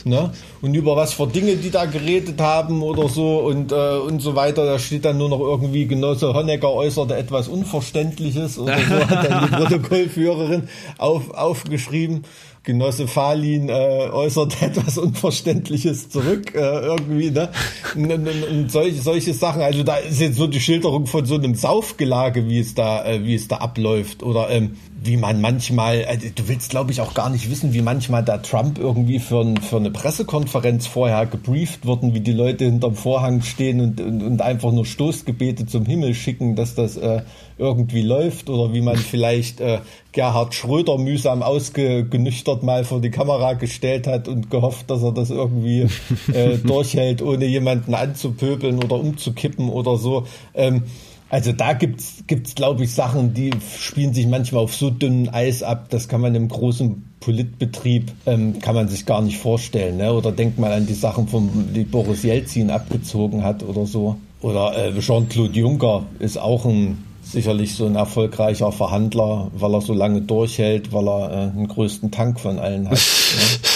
[0.03, 0.09] hatten.
[0.09, 0.33] ne?
[0.61, 4.35] Und über was für Dinge die da geredet haben oder so und, äh, und so
[4.35, 9.29] weiter, da steht dann nur noch irgendwie Genosse Honecker äußerte etwas Unverständliches oder so, hat
[9.29, 12.25] dann die Protokollführerin auf, aufgeschrieben.
[12.63, 17.49] Genosse Falin äh, äußert etwas Unverständliches zurück, äh, irgendwie, ne?
[17.95, 19.63] Und, und, und solche, solche Sachen.
[19.63, 23.23] Also da ist jetzt so die Schilderung von so einem Saufgelage, wie es da, äh,
[23.23, 24.21] wie es da abläuft.
[24.21, 27.81] Oder ähm, wie man manchmal, also du willst glaube ich auch gar nicht wissen, wie
[27.81, 32.65] manchmal da Trump irgendwie für, ein, für eine Pressekonferenz vorher gebrieft wurden, wie die Leute
[32.65, 37.23] hinterm Vorhang stehen und, und, und einfach nur Stoßgebete zum Himmel schicken, dass das äh,
[37.57, 39.79] irgendwie läuft oder wie man vielleicht äh,
[40.11, 45.31] Gerhard Schröder mühsam ausgenüchtert mal vor die Kamera gestellt hat und gehofft, dass er das
[45.31, 45.87] irgendwie
[46.31, 50.27] äh, durchhält, ohne jemanden anzupöbeln oder umzukippen oder so.
[50.53, 50.83] Ähm,
[51.31, 55.63] also da gibt's gibt's glaube ich Sachen, die spielen sich manchmal auf so dünnem Eis
[55.63, 59.97] ab, das kann man im großen Politbetrieb ähm, kann man sich gar nicht vorstellen.
[59.97, 60.11] Ne?
[60.11, 64.17] Oder denkt mal an die Sachen, vom, die Boris Jelzin abgezogen hat oder so.
[64.41, 69.93] Oder äh, Jean-Claude Juncker ist auch ein sicherlich so ein erfolgreicher Verhandler, weil er so
[69.93, 72.97] lange durchhält, weil er äh, den größten Tank von allen hat.
[72.97, 73.01] ne?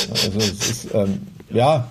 [0.11, 1.87] Also es ist ähm, ja,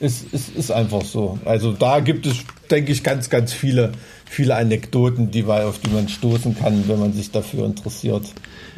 [0.00, 1.38] es, es ist einfach so.
[1.44, 2.38] Also da gibt es,
[2.70, 3.92] denke ich, ganz, ganz viele
[4.30, 8.22] viele Anekdoten, die, auf die man stoßen kann, wenn man sich dafür interessiert.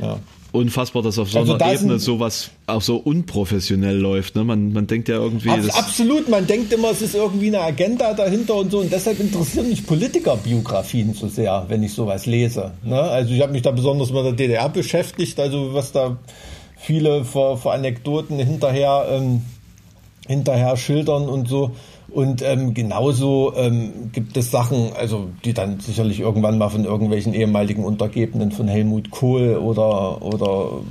[0.01, 0.19] Ja.
[0.51, 4.35] Unfassbar, dass auf so also einer Ebene sowas auch so unprofessionell läuft.
[4.35, 4.45] Ne?
[4.45, 5.51] Man, man denkt ja irgendwie.
[5.51, 8.79] Ab, absolut, man denkt immer, es ist irgendwie eine Agenda dahinter und so.
[8.81, 12.73] Und deshalb interessieren mich Politikerbiografien so sehr, wenn ich sowas lese.
[12.83, 13.01] Ne?
[13.01, 16.17] Also ich habe mich da besonders mit der DDR beschäftigt, also was da
[16.77, 19.43] viele für, für Anekdoten hinterher, ähm,
[20.27, 21.73] hinterher schildern und so.
[22.13, 27.33] Und ähm, genauso ähm, gibt es Sachen, also die dann sicherlich irgendwann mal von irgendwelchen
[27.33, 30.83] ehemaligen Untergebenen von Helmut Kohl oder oder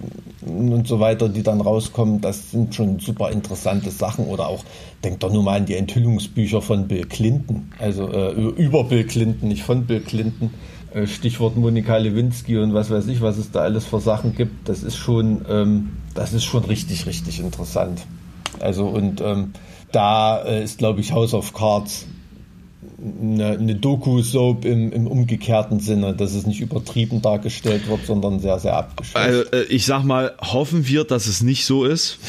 [0.48, 2.22] und so weiter, die dann rauskommen.
[2.22, 4.26] Das sind schon super interessante Sachen.
[4.26, 4.64] Oder auch,
[5.04, 9.50] denkt doch nur mal an die Enthüllungsbücher von Bill Clinton, also äh, über Bill Clinton,
[9.50, 10.50] nicht von Bill Clinton.
[10.92, 14.68] Äh, Stichwort Monika Lewinsky und was weiß ich, was es da alles für Sachen gibt.
[14.68, 18.08] Das ist schon, ähm, das ist schon richtig, richtig interessant.
[18.60, 19.54] Also und ähm,
[19.92, 22.06] da äh, ist, glaube ich, House of Cards
[23.02, 28.60] eine, eine Doku-Soap im, im umgekehrten Sinne, dass es nicht übertrieben dargestellt wird, sondern sehr,
[28.60, 29.18] sehr abgeschwächt.
[29.18, 32.20] Also, äh, ich sag mal, hoffen wir, dass es nicht so ist.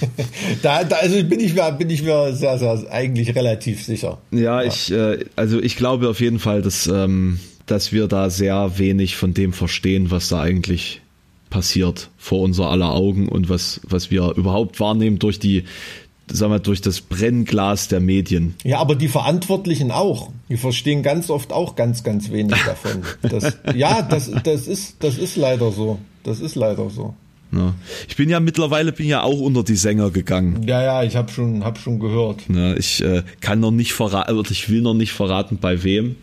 [0.62, 4.18] da, da, also bin ich mir, bin ich mir sehr, sehr eigentlich relativ sicher.
[4.30, 4.62] Ja, ja.
[4.62, 9.16] ich, äh, also ich glaube auf jeden Fall, dass, ähm, dass wir da sehr wenig
[9.16, 11.00] von dem verstehen, was da eigentlich
[11.48, 15.64] passiert vor unser aller Augen und was, was wir überhaupt wahrnehmen durch die,
[16.32, 18.54] sagen wir, durch das Brennglas der Medien.
[18.64, 20.30] Ja, aber die Verantwortlichen auch.
[20.48, 23.02] Die verstehen ganz oft auch ganz, ganz wenig davon.
[23.22, 25.98] Das, ja, das, das ist, das ist leider so.
[26.24, 27.14] Das ist leider so.
[27.52, 27.74] Ja.
[28.08, 30.62] Ich bin ja mittlerweile bin ja auch unter die Sänger gegangen.
[30.66, 32.42] Ja, ja, ich habe schon, hab schon gehört.
[32.48, 36.16] Ja, ich äh, kann noch nicht verraten, oder ich will noch nicht verraten, bei wem.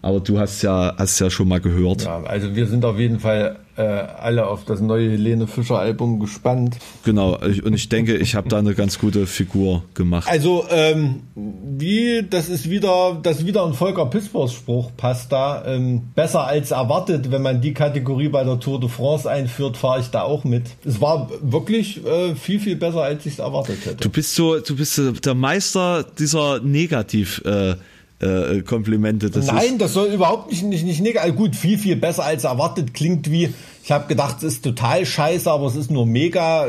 [0.00, 2.04] Aber du hast ja, hast ja schon mal gehört.
[2.04, 6.20] Ja, also wir sind auf jeden Fall äh, alle auf das neue Helene Fischer Album
[6.20, 6.76] gespannt.
[7.04, 10.28] Genau, und ich denke, ich habe da eine ganz gute Figur gemacht.
[10.28, 15.64] Also, ähm, wie, das ist wieder, das ist wieder ein Volker Pispers Spruch, passt da.
[15.66, 20.00] Ähm, besser als erwartet, wenn man die Kategorie bei der Tour de France einführt, fahre
[20.00, 20.64] ich da auch mit.
[20.84, 23.96] Es war wirklich äh, viel, viel besser, als ich es erwartet hätte.
[23.96, 27.74] Du bist so, du bist der Meister dieser Negativ- äh,
[28.22, 29.30] äh, Komplimente.
[29.30, 31.32] Das Nein, das soll überhaupt nicht, nicht, nicht negativ.
[31.32, 32.94] Also gut, viel, viel besser als erwartet.
[32.94, 33.52] Klingt wie,
[33.84, 36.68] ich habe gedacht, es ist total scheiße, aber es ist nur mega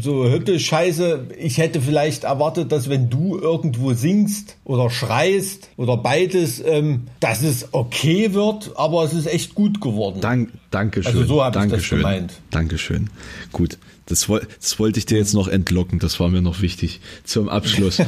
[0.00, 1.28] so hütte scheiße.
[1.38, 7.42] Ich hätte vielleicht erwartet, dass wenn du irgendwo singst oder schreist oder beides, ähm, dass
[7.42, 10.20] es okay wird, aber es ist echt gut geworden.
[10.20, 11.12] Dank, Dankeschön.
[11.12, 12.34] Also so habe ich das gemeint.
[12.50, 13.08] Dankeschön.
[13.52, 13.78] Gut.
[14.06, 14.26] Das,
[14.60, 18.02] das wollte ich dir jetzt noch entlocken, das war mir noch wichtig zum Abschluss.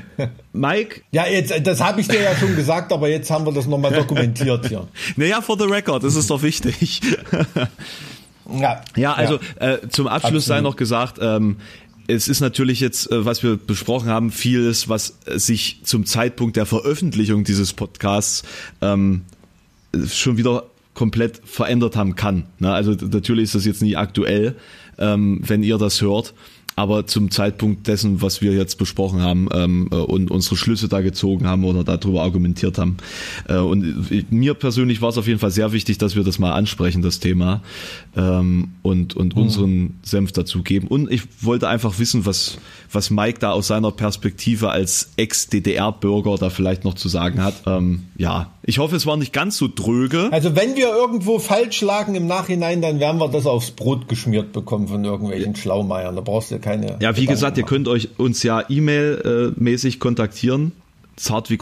[0.52, 1.02] Mike?
[1.12, 3.92] Ja, jetzt, das habe ich dir ja schon gesagt, aber jetzt haben wir das nochmal
[3.92, 4.88] dokumentiert hier.
[5.16, 7.02] Naja, for the record, das ist doch wichtig.
[8.52, 9.74] ja, ja, also ja.
[9.74, 10.44] Äh, zum Abschluss Absolut.
[10.44, 11.56] sei noch gesagt, ähm,
[12.06, 16.66] es ist natürlich jetzt, äh, was wir besprochen haben, vieles, was sich zum Zeitpunkt der
[16.66, 18.42] Veröffentlichung dieses Podcasts
[18.82, 19.22] ähm,
[20.06, 22.44] schon wieder komplett verändert haben kann.
[22.60, 24.56] Also natürlich ist das jetzt nie aktuell,
[24.98, 26.34] ähm, wenn ihr das hört.
[26.76, 31.00] Aber zum Zeitpunkt dessen, was wir jetzt besprochen haben ähm, äh, und unsere Schlüsse da
[31.00, 32.96] gezogen haben oder darüber argumentiert haben.
[33.48, 36.52] Äh, und mir persönlich war es auf jeden Fall sehr wichtig, dass wir das mal
[36.52, 37.62] ansprechen, das Thema,
[38.16, 39.42] ähm, und, und mhm.
[39.42, 40.88] unseren Senf dazu geben.
[40.88, 42.58] Und ich wollte einfach wissen, was,
[42.90, 47.54] was Mike da aus seiner Perspektive als Ex-DDR-Bürger da vielleicht noch zu sagen hat.
[47.66, 50.28] Ähm, ja, ich hoffe, es war nicht ganz so dröge.
[50.32, 54.52] Also wenn wir irgendwo falsch lagen im Nachhinein, dann werden wir das aufs Brot geschmiert
[54.52, 56.16] bekommen von irgendwelchen Schlaumeiern.
[56.16, 56.96] Da brauchst du keine.
[57.00, 60.72] Ja, wie Gedanken gesagt, ihr könnt euch uns ja E-Mail-mäßig kontaktieren
[61.16, 61.58] zart wie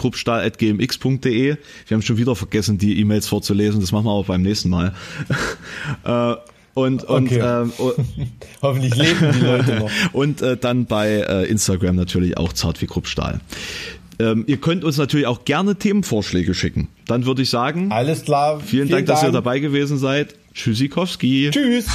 [1.86, 3.80] Wir haben schon wieder vergessen, die E-Mails vorzulesen.
[3.80, 4.94] Das machen wir aber beim nächsten Mal.
[6.05, 6.34] äh,
[6.74, 7.38] und, und okay.
[7.38, 7.72] ähm,
[8.62, 9.90] hoffentlich leben die Leute noch.
[10.12, 13.40] und äh, dann bei äh, Instagram natürlich auch zart wie Kruppstahl.
[14.18, 16.88] Ähm, ihr könnt uns natürlich auch gerne Themenvorschläge schicken.
[17.07, 18.61] Dann würde ich sagen, alles klar.
[18.61, 20.34] Vielen, vielen Dank, Dank, dass ihr dabei gewesen seid.
[20.55, 21.50] Tschüssikowski.
[21.53, 21.86] Tschüss.